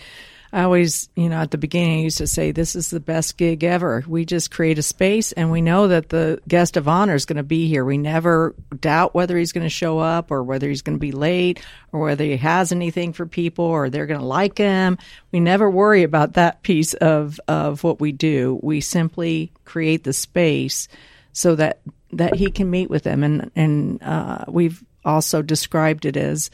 I 0.56 0.64
always, 0.64 1.10
you 1.18 1.28
know, 1.28 1.36
at 1.42 1.52
the 1.52 1.58
beginning, 1.58 2.00
I 2.00 2.04
used 2.04 2.20
to 2.20 2.28
say, 2.28 2.52
this 2.54 2.78
is 2.78 2.90
the 2.90 3.02
best 3.02 3.36
gig 3.36 3.66
ever. 3.66 4.06
We 4.08 4.24
just 4.24 4.52
create 4.52 4.80
a 4.80 4.82
space 4.82 5.34
and 5.34 5.52
we 5.52 5.62
know 5.62 5.90
that 5.90 6.08
the 6.08 6.40
guest 6.48 6.78
of 6.78 6.88
honor 6.88 7.14
is 7.14 7.26
going 7.26 7.36
to 7.36 7.44
be 7.44 7.68
here. 7.68 7.84
We 7.84 7.98
never 7.98 8.56
doubt 8.80 9.14
whether 9.14 9.38
he's 9.38 9.52
going 9.52 9.66
to 9.66 9.70
show 9.70 10.00
up 10.00 10.32
or 10.32 10.44
whether 10.44 10.70
he's 10.70 10.82
going 10.82 10.96
to 10.96 11.02
be 11.02 11.12
late 11.12 11.60
or 11.92 12.00
whether 12.00 12.24
he 12.24 12.38
has 12.38 12.72
anything 12.72 13.12
for 13.12 13.26
people 13.26 13.66
or 13.66 13.90
they're 13.90 14.06
going 14.06 14.22
to 14.22 14.26
like 14.26 14.58
him. 14.58 14.98
We 15.34 15.42
never 15.42 15.70
worry 15.70 16.04
about 16.04 16.36
that 16.36 16.64
piece 16.64 16.94
of, 16.94 17.38
of 17.50 17.84
what 17.84 18.00
we 18.00 18.14
do. 18.14 18.58
We 18.64 18.80
simply 18.80 19.52
create 19.66 20.06
the 20.06 20.14
space 20.14 20.88
so 21.34 21.56
that, 21.56 21.82
that 22.14 22.34
he 22.36 22.50
can 22.50 22.70
meet 22.70 22.90
with 22.90 23.04
them. 23.04 23.26
And, 23.26 23.52
and, 23.58 24.02
uh, 24.02 24.46
we've 24.48 24.82
also 25.04 25.42
described 25.42 26.06
it 26.06 26.16
as, 26.16 26.50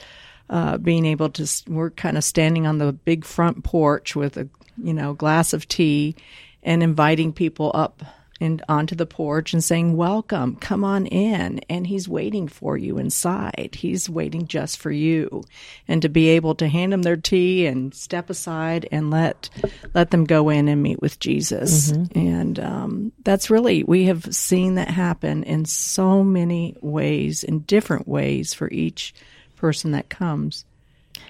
uh, 0.51 0.77
being 0.77 1.05
able 1.05 1.29
to 1.29 1.47
we're 1.67 1.89
kind 1.89 2.17
of 2.17 2.23
standing 2.23 2.67
on 2.67 2.77
the 2.77 2.91
big 2.91 3.23
front 3.25 3.63
porch 3.63 4.15
with 4.15 4.37
a 4.37 4.47
you 4.77 4.93
know 4.93 5.13
glass 5.13 5.53
of 5.53 5.67
tea 5.67 6.15
and 6.61 6.83
inviting 6.83 7.31
people 7.33 7.71
up 7.73 8.03
and 8.41 8.63
onto 8.67 8.95
the 8.95 9.05
porch 9.05 9.53
and 9.53 9.63
saying 9.63 9.95
welcome 9.95 10.55
come 10.57 10.83
on 10.83 11.05
in. 11.05 11.59
And 11.69 11.87
he's 11.87 12.09
waiting 12.09 12.47
for 12.47 12.75
you 12.75 12.97
inside. 12.97 13.75
He's 13.77 14.09
waiting 14.09 14.47
just 14.47 14.79
for 14.79 14.91
you. 14.91 15.43
And 15.87 16.01
to 16.01 16.09
be 16.09 16.29
able 16.29 16.55
to 16.55 16.67
hand 16.67 16.91
them 16.91 17.03
their 17.03 17.15
tea 17.15 17.67
and 17.67 17.93
step 17.93 18.29
aside 18.29 18.89
and 18.91 19.11
let 19.11 19.49
let 19.93 20.11
them 20.11 20.25
go 20.25 20.49
in 20.49 20.67
and 20.67 20.83
meet 20.83 21.01
with 21.01 21.19
jesus. 21.19 21.91
Mm-hmm. 21.91 22.19
and 22.19 22.59
um, 22.59 23.11
that's 23.23 23.49
really 23.49 23.83
we 23.83 24.05
have 24.05 24.35
seen 24.35 24.75
that 24.75 24.89
happen 24.89 25.43
in 25.43 25.63
so 25.63 26.23
many 26.23 26.75
ways 26.81 27.43
in 27.43 27.59
different 27.59 28.07
ways 28.07 28.53
for 28.53 28.69
each 28.71 29.13
person 29.61 29.91
that 29.91 30.09
comes. 30.09 30.65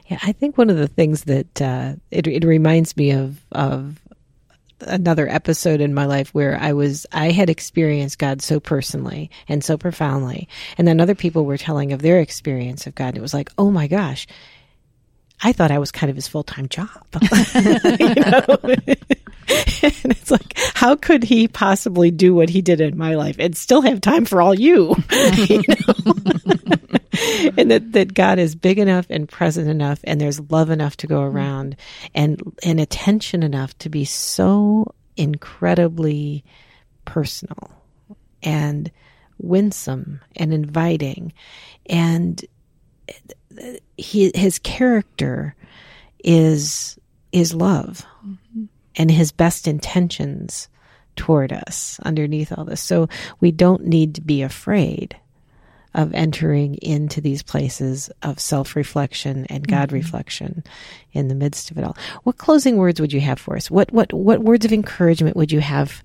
Yeah, 0.08 0.20
I 0.24 0.32
think 0.32 0.58
one 0.58 0.70
of 0.70 0.78
the 0.78 0.88
things 0.88 1.26
that 1.26 1.62
uh, 1.62 1.96
it, 2.10 2.26
it 2.28 2.46
reminds 2.46 2.96
me 2.96 3.12
of 3.12 3.42
of 3.52 4.00
another 4.80 5.28
episode 5.28 5.82
in 5.82 5.94
my 5.94 6.06
life 6.06 6.34
where 6.34 6.58
I 6.60 6.74
was 6.74 7.06
I 7.12 7.32
had 7.32 7.50
experienced 7.50 8.18
God 8.18 8.42
so 8.42 8.60
personally 8.60 9.30
and 9.50 9.64
so 9.64 9.78
profoundly, 9.78 10.48
and 10.78 10.88
then 10.88 11.02
other 11.02 11.14
people 11.14 11.46
were 11.46 11.58
telling 11.58 11.92
of 11.92 12.02
their 12.02 12.22
experience 12.22 12.88
of 12.88 12.96
God. 12.96 13.10
And 13.10 13.18
it 13.18 13.22
was 13.22 13.34
like, 13.34 13.52
oh 13.58 13.70
my 13.70 13.88
gosh, 13.88 14.26
I 15.44 15.52
thought 15.52 15.72
I 15.72 15.80
was 15.80 15.92
kind 15.92 16.10
of 16.10 16.16
his 16.16 16.30
full 16.30 16.44
time 16.44 16.70
job. 16.70 17.06
and 19.84 20.12
it's 20.12 20.32
like, 20.32 20.58
how 20.76 20.96
could 20.96 21.24
he 21.24 21.48
possibly 21.48 22.12
do 22.12 22.34
what 22.34 22.50
he 22.50 22.62
did 22.62 22.82
in 22.82 22.98
my 22.98 23.16
life 23.16 23.36
and 23.40 23.56
still 23.56 23.82
have 23.82 24.02
time 24.02 24.26
for 24.26 24.42
all 24.42 24.54
you? 24.54 24.96
you 25.36 25.62
and 27.58 27.72
that, 27.72 27.92
that 27.92 28.14
God 28.14 28.40
is 28.40 28.56
big 28.56 28.80
enough 28.80 29.08
and 29.10 29.28
present 29.28 29.70
enough 29.70 30.00
and 30.04 30.20
there's 30.20 30.40
love 30.52 30.70
enough 30.70 30.98
to 30.98 31.08
go 31.08 31.22
around 31.22 31.76
and, 32.14 32.42
and 32.64 32.80
attention 32.80 33.44
enough 33.44 33.78
to 33.80 33.90
be 33.90 34.06
so 34.06 34.94
incredibly 35.18 36.44
personal 37.06 37.72
and 38.44 38.92
winsome 39.38 40.22
and 40.36 40.54
inviting. 40.54 41.34
And 41.88 42.44
he, 43.98 44.32
his 44.34 44.60
character 44.60 45.56
is, 46.24 46.98
is 47.32 47.54
love 47.54 48.06
mm-hmm. 48.26 48.66
And 48.96 49.10
his 49.10 49.32
best 49.32 49.68
intentions 49.68 50.68
toward 51.16 51.52
us 51.54 52.00
underneath 52.04 52.58
all 52.58 52.66
this. 52.66 52.82
So 52.82 53.10
we 53.40 53.52
don't 53.52 53.86
need 53.86 54.16
to 54.16 54.22
be 54.22 54.42
afraid 54.42 55.16
of 55.94 56.14
entering 56.14 56.76
into 56.76 57.20
these 57.20 57.44
places 57.44 58.10
of 58.24 58.40
self 58.40 58.76
reflection 58.76 59.46
and 59.48 59.68
God 59.68 59.90
mm-hmm. 59.90 59.98
reflection 59.98 60.64
in 61.12 61.28
the 61.28 61.36
midst 61.36 61.70
of 61.70 61.78
it 61.78 61.84
all. 61.84 61.98
What 62.24 62.38
closing 62.38 62.78
words 62.78 63.02
would 63.02 63.12
you 63.12 63.20
have 63.22 63.40
for 63.40 63.56
us? 63.56 63.70
What 63.70 63.92
what 63.92 64.14
what 64.14 64.42
words 64.42 64.66
of 64.66 64.72
encouragement 64.72 65.36
would 65.36 65.52
you 65.52 65.60
have 65.60 66.04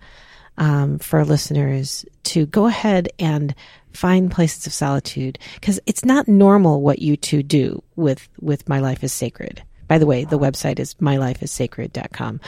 um, 0.59 0.99
for 0.99 1.19
our 1.19 1.25
listeners 1.25 2.05
to 2.25 2.47
go 2.47 2.67
ahead 2.67 3.09
and 3.19 3.55
find 3.93 4.31
places 4.31 4.67
of 4.67 4.73
solitude? 4.73 5.39
Because 5.55 5.79
it's 5.87 6.05
not 6.05 6.27
normal 6.27 6.83
what 6.83 6.99
you 6.99 7.17
two 7.17 7.43
do 7.43 7.83
with 7.95 8.29
with 8.41 8.69
My 8.69 8.81
Life 8.81 9.05
is 9.05 9.13
Sacred. 9.13 9.63
By 9.89 9.99
the 9.99 10.07
way, 10.07 10.25
the 10.25 10.39
website 10.39 10.79
is 10.79 10.95
mylifeissacred.com. 10.95 12.41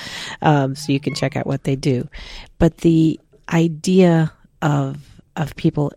Um, 0.43 0.75
so 0.75 0.93
you 0.93 1.01
can 1.01 1.15
check 1.15 1.37
out 1.37 1.47
what 1.47 1.65
they 1.65 1.77
do. 1.77 2.09
But 2.59 2.79
the 2.79 3.21
idea 3.49 4.33
of 4.61 4.99
of 5.37 5.55
people 5.57 5.93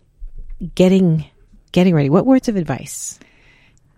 getting 0.74 1.26
getting 1.72 1.94
ready. 1.94 2.10
What 2.10 2.26
words 2.26 2.48
of 2.48 2.56
advice? 2.56 3.18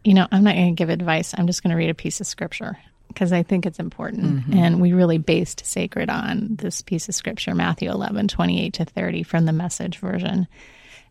You 0.05 0.15
know, 0.15 0.27
I'm 0.31 0.45
not 0.45 0.55
going 0.55 0.75
to 0.75 0.79
give 0.79 0.91
advice. 0.91 1.35
I'm 1.37 1.47
just 1.47 1.63
going 1.63 1.71
to 1.71 1.77
read 1.77 1.91
a 1.91 1.95
piece 1.95 2.21
of 2.21 2.27
scripture 2.27 2.79
because 3.09 3.33
I 3.33 3.43
think 3.43 3.67
it's 3.67 3.79
important. 3.79 4.25
Mm-hmm. 4.25 4.55
And 4.55 4.81
we 4.81 4.93
really 4.93 5.19
based 5.19 5.65
sacred 5.65 6.11
on 6.11 6.57
this 6.57 6.83
piece 6.83 7.09
of 7.09 7.15
scripture, 7.15 7.55
Matthew 7.55 7.91
11, 7.91 8.29
28 8.29 8.75
to 8.75 8.85
30 8.85 9.23
from 9.23 9.45
the 9.45 9.53
message 9.53 9.99
version. 9.99 10.47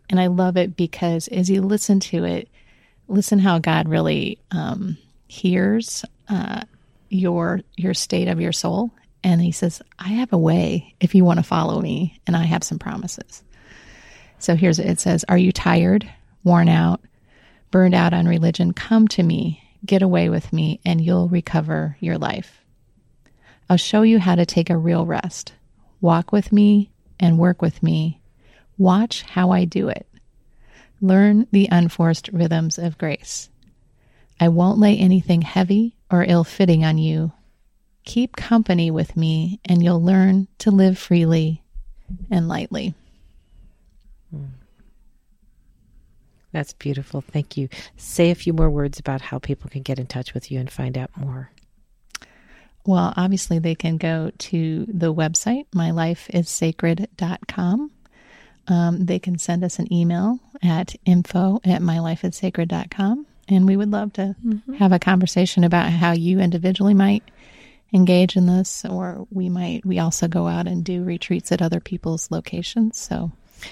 And 0.10 0.20
I 0.20 0.28
love 0.28 0.58
it 0.58 0.76
because 0.76 1.28
as 1.30 1.50
you 1.50 1.62
listen 1.62 2.00
to 2.02 2.24
it, 2.24 2.50
listen 3.08 3.40
how 3.40 3.60
God 3.60 3.90
really 3.90 4.38
um, 4.52 4.98
hears 5.34 6.06
uh, 6.30 6.62
your 7.10 7.62
your 7.76 7.94
state 7.94 8.28
of 8.28 8.40
your 8.40 8.52
soul. 8.52 8.92
And 9.24 9.42
he 9.42 9.52
says, 9.52 9.82
I 9.98 10.10
have 10.10 10.34
a 10.34 10.38
way 10.38 10.96
if 11.00 11.16
you 11.16 11.24
want 11.24 11.40
to 11.40 11.44
follow 11.44 11.80
me, 11.82 12.20
and 12.28 12.36
I 12.36 12.44
have 12.44 12.64
some 12.64 12.78
promises. 12.78 13.42
So 14.38 14.56
here's 14.56 14.80
it 14.80 15.00
says, 15.00 15.24
Are 15.30 15.38
you 15.38 15.52
tired, 15.52 16.10
worn 16.44 16.68
out, 16.68 17.02
burned 17.72 17.96
out 17.96 18.14
on 18.14 18.28
religion? 18.28 18.74
Come 18.74 19.08
to 19.10 19.24
me, 19.24 19.64
get 19.86 20.02
away 20.02 20.30
with 20.30 20.52
me, 20.52 20.82
and 20.86 21.00
you'll 21.00 21.30
recover 21.30 21.96
your 22.00 22.18
life. 22.18 22.62
I'll 23.70 23.78
show 23.78 24.02
you 24.02 24.20
how 24.20 24.36
to 24.36 24.46
take 24.46 24.70
a 24.70 24.78
real 24.78 25.06
rest. 25.06 25.54
Walk 26.02 26.34
with 26.34 26.52
me 26.52 26.92
and 27.20 27.40
work 27.40 27.62
with 27.62 27.82
me. 27.82 28.20
Watch 28.78 29.22
how 29.22 29.52
I 29.52 29.64
do 29.64 29.88
it. 29.88 30.06
Learn 31.00 31.48
the 31.52 31.70
unforced 31.72 32.28
rhythms 32.34 32.78
of 32.78 32.98
grace. 32.98 33.50
I 34.44 34.50
won't 34.50 34.78
lay 34.78 34.98
anything 34.98 35.42
heavy 35.42 35.96
or 36.12 36.26
ill 36.28 36.44
fitting 36.44 36.84
on 36.84 36.98
you. 36.98 37.32
Keep 38.04 38.36
company 38.36 38.92
with 38.92 39.16
me, 39.16 39.62
and 39.64 39.82
you'll 39.82 40.04
learn 40.04 40.50
to 40.58 40.70
live 40.70 40.98
freely 40.98 41.64
and 42.30 42.50
lightly. 42.50 42.94
That's 46.52 46.74
beautiful. 46.74 47.22
Thank 47.22 47.56
you. 47.56 47.70
Say 47.96 48.32
a 48.32 48.36
few 48.36 48.52
more 48.52 48.70
words 48.70 49.00
about 49.00 49.22
how 49.22 49.40
people 49.40 49.70
can 49.70 49.82
get 49.82 49.98
in 49.98 50.08
touch 50.08 50.34
with 50.34 50.52
you 50.52 50.60
and 50.60 50.70
find 50.70 50.98
out 50.98 51.12
more. 51.16 51.50
Well, 52.86 53.14
obviously, 53.16 53.60
they 53.60 53.76
can 53.76 53.96
go 53.96 54.30
to 54.38 54.86
the 54.90 55.14
website, 55.14 55.68
mylifeissacred.com. 55.74 57.92
Um, 58.68 59.06
they 59.06 59.20
can 59.20 59.38
send 59.38 59.64
us 59.64 59.80
an 59.80 59.94
email 59.94 60.40
at 60.62 60.98
info 61.06 61.62
at 61.64 61.82
mylifeissacred.com. 61.82 63.28
And 63.50 63.66
we 63.66 63.76
would 63.76 63.92
love 63.92 64.14
to 64.14 64.36
mm-hmm. 64.46 64.74
have 64.74 64.92
a 64.92 65.00
conversation 65.00 65.64
about 65.64 65.92
how 65.92 66.12
you 66.12 66.40
individually 66.40 66.94
might 66.94 67.24
engage 67.94 68.36
in 68.36 68.46
this, 68.46 68.86
or 68.86 69.28
we 69.32 69.50
might, 69.50 69.86
we 69.86 70.00
also 70.00 70.28
go 70.28 70.48
out 70.48 70.68
and 70.68 70.84
do 70.84 71.04
retreats 71.04 71.52
at 71.52 71.62
other 71.62 71.80
people's 71.80 72.32
locations. 72.32 72.98
So 72.98 73.32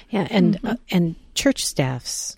yeah, 0.09 0.27
and 0.29 0.55
mm-hmm. 0.55 0.67
uh, 0.67 0.75
and 0.89 1.15
church 1.35 1.65
staffs 1.65 2.37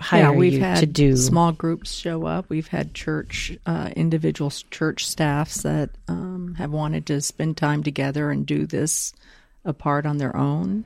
hire 0.00 0.22
yeah, 0.22 0.30
we've 0.30 0.60
had 0.60 0.78
to 0.78 0.86
do 0.86 1.16
small 1.16 1.52
groups 1.52 1.92
show 1.92 2.26
up. 2.26 2.48
We've 2.48 2.68
had 2.68 2.94
church 2.94 3.56
uh, 3.66 3.90
individual 3.96 4.50
church 4.70 5.06
staffs 5.06 5.62
that 5.62 5.90
um, 6.08 6.54
have 6.58 6.70
wanted 6.70 7.06
to 7.06 7.20
spend 7.20 7.56
time 7.56 7.82
together 7.82 8.30
and 8.30 8.46
do 8.46 8.66
this 8.66 9.12
apart 9.64 10.06
on 10.06 10.18
their 10.18 10.36
own. 10.36 10.84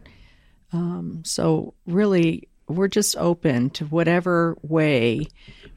Um, 0.72 1.22
so 1.24 1.74
really, 1.87 2.48
we're 2.68 2.88
just 2.88 3.16
open 3.16 3.70
to 3.70 3.87
whatever 3.87 4.57
way 4.62 5.26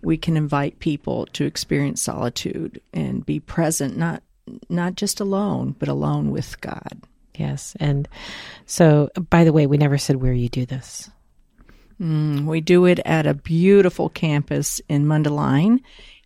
we 0.02 0.18
can 0.18 0.38
invite 0.38 0.80
people 0.80 1.26
to 1.28 1.46
experience 1.46 2.02
solitude 2.02 2.82
and 2.94 3.26
be 3.26 3.40
present, 3.40 3.98
not 3.98 4.24
not 4.70 4.96
just 4.96 5.20
alone, 5.20 5.76
but 5.78 5.88
alone 5.88 6.32
with 6.32 6.60
God. 6.62 7.02
Yes. 7.36 7.76
And 7.80 8.08
so, 8.66 9.10
by 9.30 9.44
the 9.44 9.54
way, 9.54 9.66
we 9.66 9.78
never 9.78 9.98
said 9.98 10.18
where 10.18 10.34
you 10.34 10.50
do 10.50 10.66
this. 10.66 11.10
Mm, 12.02 12.46
we 12.46 12.62
do 12.62 12.86
it 12.86 13.00
at 13.06 13.28
a 13.28 13.34
beautiful 13.34 14.10
campus 14.10 14.82
in 14.90 15.06
Mundelein, 15.06 15.82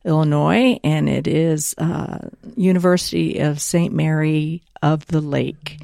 Illinois, 0.06 0.80
and 0.84 1.10
it 1.10 1.28
is 1.28 1.76
uh, 1.78 2.30
University 2.56 3.40
of 3.40 3.62
St. 3.62 3.94
Mary 3.94 4.64
of 4.82 5.06
the 5.08 5.22
Lake. 5.22 5.80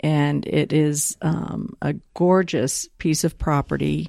And 0.00 0.46
it 0.46 0.72
is 0.72 1.16
um, 1.22 1.76
a 1.82 1.94
gorgeous 2.14 2.88
piece 2.98 3.24
of 3.24 3.38
property 3.38 4.08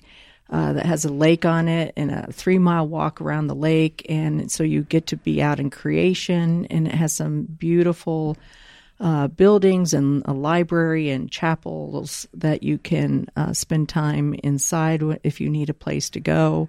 uh, 0.49 0.73
that 0.73 0.86
has 0.86 1.06
a 1.06 1.13
lake 1.13 1.45
on 1.45 1.67
it 1.67 1.93
and 1.95 2.12
a 2.12 2.32
three 2.32 2.58
mile 2.58 2.88
walk 2.88 3.21
around 3.21 3.47
the 3.47 3.56
lake. 3.56 4.06
And 4.10 4.52
so 4.52 4.63
you 4.63 4.84
get 4.84 5.08
to 5.08 5.17
be 5.17 5.41
out 5.41 5.60
in 5.60 5.69
creation, 5.69 6.65
and 6.67 6.88
it 6.88 6.93
has 6.93 7.13
some 7.13 7.43
beautiful 7.43 8.38
uh, 8.99 9.28
buildings 9.28 9.93
and 9.93 10.23
a 10.25 10.34
library 10.34 11.10
and 11.10 11.32
chapels 11.32 12.28
that 12.34 12.63
you 12.63 12.78
can 12.78 13.28
uh, 13.36 13.54
spend 13.54 13.88
time 13.88 14.34
inside 14.43 15.02
if 15.23 15.39
you 15.39 15.49
need 15.49 15.69
a 15.69 15.73
place 15.73 16.10
to 16.12 16.19
go. 16.19 16.67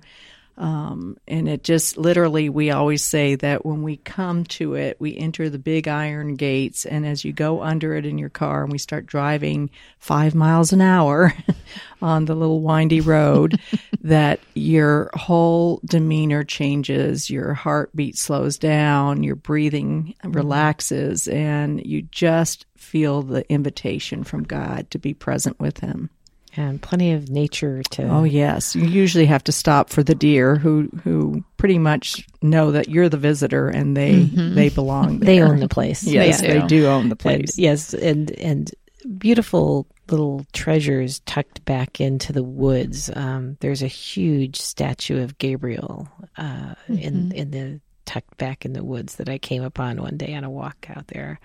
Um, 0.60 1.16
and 1.26 1.48
it 1.48 1.64
just 1.64 1.96
literally, 1.96 2.50
we 2.50 2.70
always 2.70 3.02
say 3.02 3.34
that 3.36 3.64
when 3.64 3.82
we 3.82 3.96
come 3.96 4.44
to 4.44 4.74
it, 4.74 5.00
we 5.00 5.16
enter 5.16 5.48
the 5.48 5.58
big 5.58 5.88
iron 5.88 6.34
gates, 6.34 6.84
and 6.84 7.06
as 7.06 7.24
you 7.24 7.32
go 7.32 7.62
under 7.62 7.94
it 7.94 8.04
in 8.04 8.18
your 8.18 8.28
car 8.28 8.62
and 8.62 8.70
we 8.70 8.76
start 8.76 9.06
driving 9.06 9.70
five 9.98 10.34
miles 10.34 10.74
an 10.74 10.82
hour 10.82 11.32
on 12.02 12.26
the 12.26 12.34
little 12.34 12.60
windy 12.60 13.00
road, 13.00 13.58
that 14.02 14.38
your 14.52 15.10
whole 15.14 15.80
demeanor 15.82 16.44
changes, 16.44 17.30
your 17.30 17.54
heartbeat 17.54 18.18
slows 18.18 18.58
down, 18.58 19.22
your 19.22 19.36
breathing 19.36 20.14
mm-hmm. 20.22 20.32
relaxes, 20.32 21.26
and 21.26 21.86
you 21.86 22.02
just 22.02 22.66
feel 22.76 23.22
the 23.22 23.50
invitation 23.50 24.24
from 24.24 24.42
God 24.42 24.90
to 24.90 24.98
be 24.98 25.14
present 25.14 25.58
with 25.58 25.80
Him 25.80 26.10
and 26.56 26.80
plenty 26.82 27.12
of 27.12 27.30
nature 27.30 27.82
to. 27.90 28.04
Oh 28.04 28.24
yes, 28.24 28.74
you 28.74 28.86
usually 28.86 29.26
have 29.26 29.44
to 29.44 29.52
stop 29.52 29.90
for 29.90 30.02
the 30.02 30.14
deer 30.14 30.56
who 30.56 30.88
who 31.04 31.44
pretty 31.56 31.78
much 31.78 32.26
know 32.42 32.70
that 32.72 32.88
you're 32.88 33.08
the 33.08 33.16
visitor 33.16 33.68
and 33.68 33.96
they 33.96 34.24
mm-hmm. 34.24 34.54
they 34.54 34.68
belong. 34.68 35.20
There. 35.20 35.26
They 35.26 35.42
own 35.42 35.60
the 35.60 35.68
place. 35.68 36.02
yes, 36.02 36.40
they 36.40 36.54
do. 36.54 36.60
they 36.60 36.66
do 36.66 36.86
own 36.86 37.08
the 37.08 37.16
place. 37.16 37.50
And, 37.50 37.58
yes, 37.58 37.94
and 37.94 38.30
and 38.32 38.70
beautiful 39.18 39.86
little 40.10 40.44
treasures 40.52 41.20
tucked 41.20 41.64
back 41.64 42.00
into 42.00 42.32
the 42.32 42.42
woods. 42.42 43.10
Um, 43.14 43.56
there's 43.60 43.82
a 43.82 43.88
huge 43.88 44.60
statue 44.60 45.22
of 45.22 45.38
Gabriel 45.38 46.08
uh, 46.36 46.74
mm-hmm. 46.88 46.94
in 46.94 47.32
in 47.32 47.50
the 47.50 47.80
tucked 48.06 48.36
back 48.38 48.64
in 48.64 48.72
the 48.72 48.82
woods 48.82 49.16
that 49.16 49.28
I 49.28 49.38
came 49.38 49.62
upon 49.62 50.02
one 50.02 50.16
day 50.16 50.34
on 50.34 50.42
a 50.42 50.50
walk 50.50 50.86
out 50.90 51.06
there, 51.08 51.38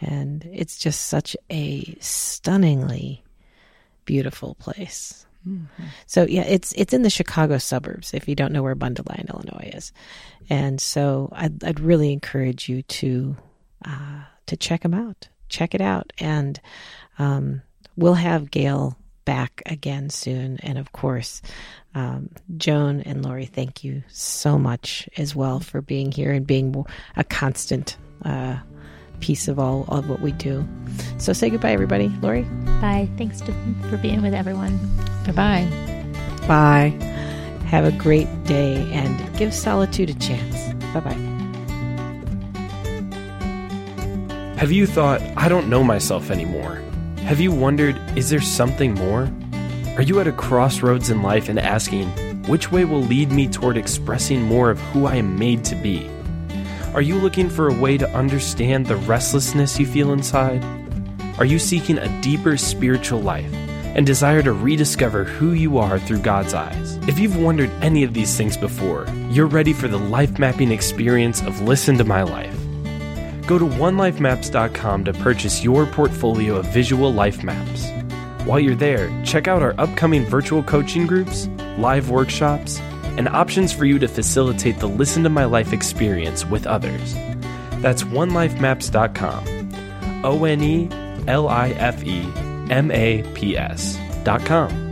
and 0.00 0.48
it's 0.52 0.78
just 0.78 1.06
such 1.06 1.36
a 1.50 1.96
stunningly 2.00 3.24
beautiful 4.08 4.54
place. 4.54 5.26
So 6.06 6.24
yeah, 6.24 6.42
it's 6.42 6.72
it's 6.72 6.94
in 6.94 7.02
the 7.02 7.10
Chicago 7.10 7.58
suburbs. 7.58 8.14
If 8.14 8.26
you 8.26 8.34
don't 8.34 8.52
know 8.52 8.62
where 8.62 8.74
Mundelein, 8.74 9.28
Illinois 9.28 9.70
is, 9.74 9.92
and 10.48 10.80
so 10.80 11.28
I'd, 11.32 11.62
I'd 11.62 11.80
really 11.80 12.10
encourage 12.12 12.68
you 12.70 12.82
to 12.82 13.36
uh, 13.84 14.22
to 14.46 14.56
check 14.56 14.82
them 14.82 14.94
out. 14.94 15.28
Check 15.50 15.74
it 15.74 15.80
out, 15.80 16.12
and 16.18 16.58
um, 17.18 17.62
we'll 17.96 18.14
have 18.14 18.50
Gail 18.50 18.96
back 19.24 19.62
again 19.66 20.08
soon. 20.08 20.58
And 20.62 20.78
of 20.78 20.92
course, 20.92 21.42
um, 21.94 22.30
Joan 22.56 23.02
and 23.02 23.22
Lori, 23.22 23.46
thank 23.46 23.84
you 23.84 24.02
so 24.08 24.58
much 24.58 25.08
as 25.18 25.36
well 25.36 25.60
for 25.60 25.82
being 25.82 26.12
here 26.12 26.32
and 26.32 26.46
being 26.46 26.84
a 27.14 27.24
constant 27.24 27.98
uh, 28.24 28.56
piece 29.20 29.48
of 29.48 29.58
all 29.58 29.84
of 29.88 30.08
what 30.08 30.20
we 30.20 30.32
do. 30.32 30.66
So 31.18 31.32
say 31.32 31.50
goodbye, 31.50 31.72
everybody. 31.72 32.08
Lori? 32.22 32.42
Bye. 32.80 33.08
Thanks 33.16 33.40
to, 33.42 33.52
for 33.90 33.96
being 33.96 34.22
with 34.22 34.34
everyone. 34.34 34.78
Goodbye. 35.24 35.66
Bye. 36.46 36.94
Have 37.66 37.84
a 37.84 37.92
great 37.92 38.28
day 38.44 38.76
and 38.92 39.36
give 39.36 39.52
solitude 39.52 40.10
a 40.10 40.14
chance. 40.14 40.72
Bye 40.94 41.00
bye. 41.00 41.38
Have 44.58 44.72
you 44.72 44.86
thought, 44.86 45.20
I 45.36 45.48
don't 45.48 45.68
know 45.68 45.84
myself 45.84 46.30
anymore? 46.30 46.82
Have 47.18 47.40
you 47.40 47.52
wondered, 47.52 48.00
is 48.16 48.30
there 48.30 48.40
something 48.40 48.94
more? 48.94 49.30
Are 49.96 50.02
you 50.02 50.18
at 50.18 50.26
a 50.26 50.32
crossroads 50.32 51.10
in 51.10 51.22
life 51.22 51.48
and 51.48 51.58
asking, 51.58 52.08
which 52.44 52.72
way 52.72 52.84
will 52.84 53.02
lead 53.02 53.30
me 53.30 53.46
toward 53.46 53.76
expressing 53.76 54.42
more 54.42 54.70
of 54.70 54.80
who 54.80 55.04
I 55.06 55.16
am 55.16 55.38
made 55.38 55.64
to 55.66 55.74
be? 55.74 56.10
Are 56.94 57.02
you 57.02 57.16
looking 57.16 57.50
for 57.50 57.68
a 57.68 57.74
way 57.74 57.98
to 57.98 58.10
understand 58.10 58.86
the 58.86 58.96
restlessness 58.96 59.78
you 59.78 59.86
feel 59.86 60.12
inside? 60.12 60.64
Are 61.38 61.44
you 61.44 61.58
seeking 61.58 61.98
a 61.98 62.22
deeper 62.22 62.56
spiritual 62.56 63.20
life 63.20 63.52
and 63.52 64.06
desire 64.06 64.42
to 64.42 64.52
rediscover 64.52 65.24
who 65.24 65.52
you 65.52 65.76
are 65.76 65.98
through 65.98 66.20
God's 66.20 66.54
eyes? 66.54 66.96
If 67.06 67.18
you've 67.18 67.36
wondered 67.36 67.70
any 67.82 68.04
of 68.04 68.14
these 68.14 68.36
things 68.36 68.56
before, 68.56 69.06
you're 69.28 69.46
ready 69.46 69.74
for 69.74 69.86
the 69.86 69.98
life 69.98 70.38
mapping 70.38 70.72
experience 70.72 71.42
of 71.42 71.60
Listen 71.60 71.98
to 71.98 72.04
My 72.04 72.22
Life. 72.22 72.56
Go 73.46 73.58
to 73.58 73.66
onelifemaps.com 73.66 75.04
to 75.04 75.12
purchase 75.12 75.62
your 75.62 75.86
portfolio 75.86 76.56
of 76.56 76.66
visual 76.72 77.12
life 77.12 77.44
maps. 77.44 77.90
While 78.46 78.60
you're 78.60 78.74
there, 78.74 79.10
check 79.24 79.46
out 79.46 79.62
our 79.62 79.74
upcoming 79.78 80.24
virtual 80.24 80.62
coaching 80.62 81.06
groups, 81.06 81.48
live 81.76 82.10
workshops, 82.10 82.80
and 83.18 83.28
options 83.28 83.72
for 83.72 83.84
you 83.84 83.98
to 83.98 84.08
facilitate 84.08 84.78
the 84.78 84.88
Listen 84.88 85.24
to 85.24 85.28
My 85.28 85.44
Life 85.44 85.72
experience 85.72 86.46
with 86.46 86.66
others. 86.66 87.14
That's 87.82 88.04
onelifemaps.com. 88.04 90.24
O 90.24 90.44
N 90.44 90.62
E 90.62 90.88
L 91.26 91.48
I 91.48 91.70
F 91.70 92.02
E 92.04 92.22
M 92.70 92.90
A 92.90 93.22
P 93.34 93.56
S.com. 93.56 94.87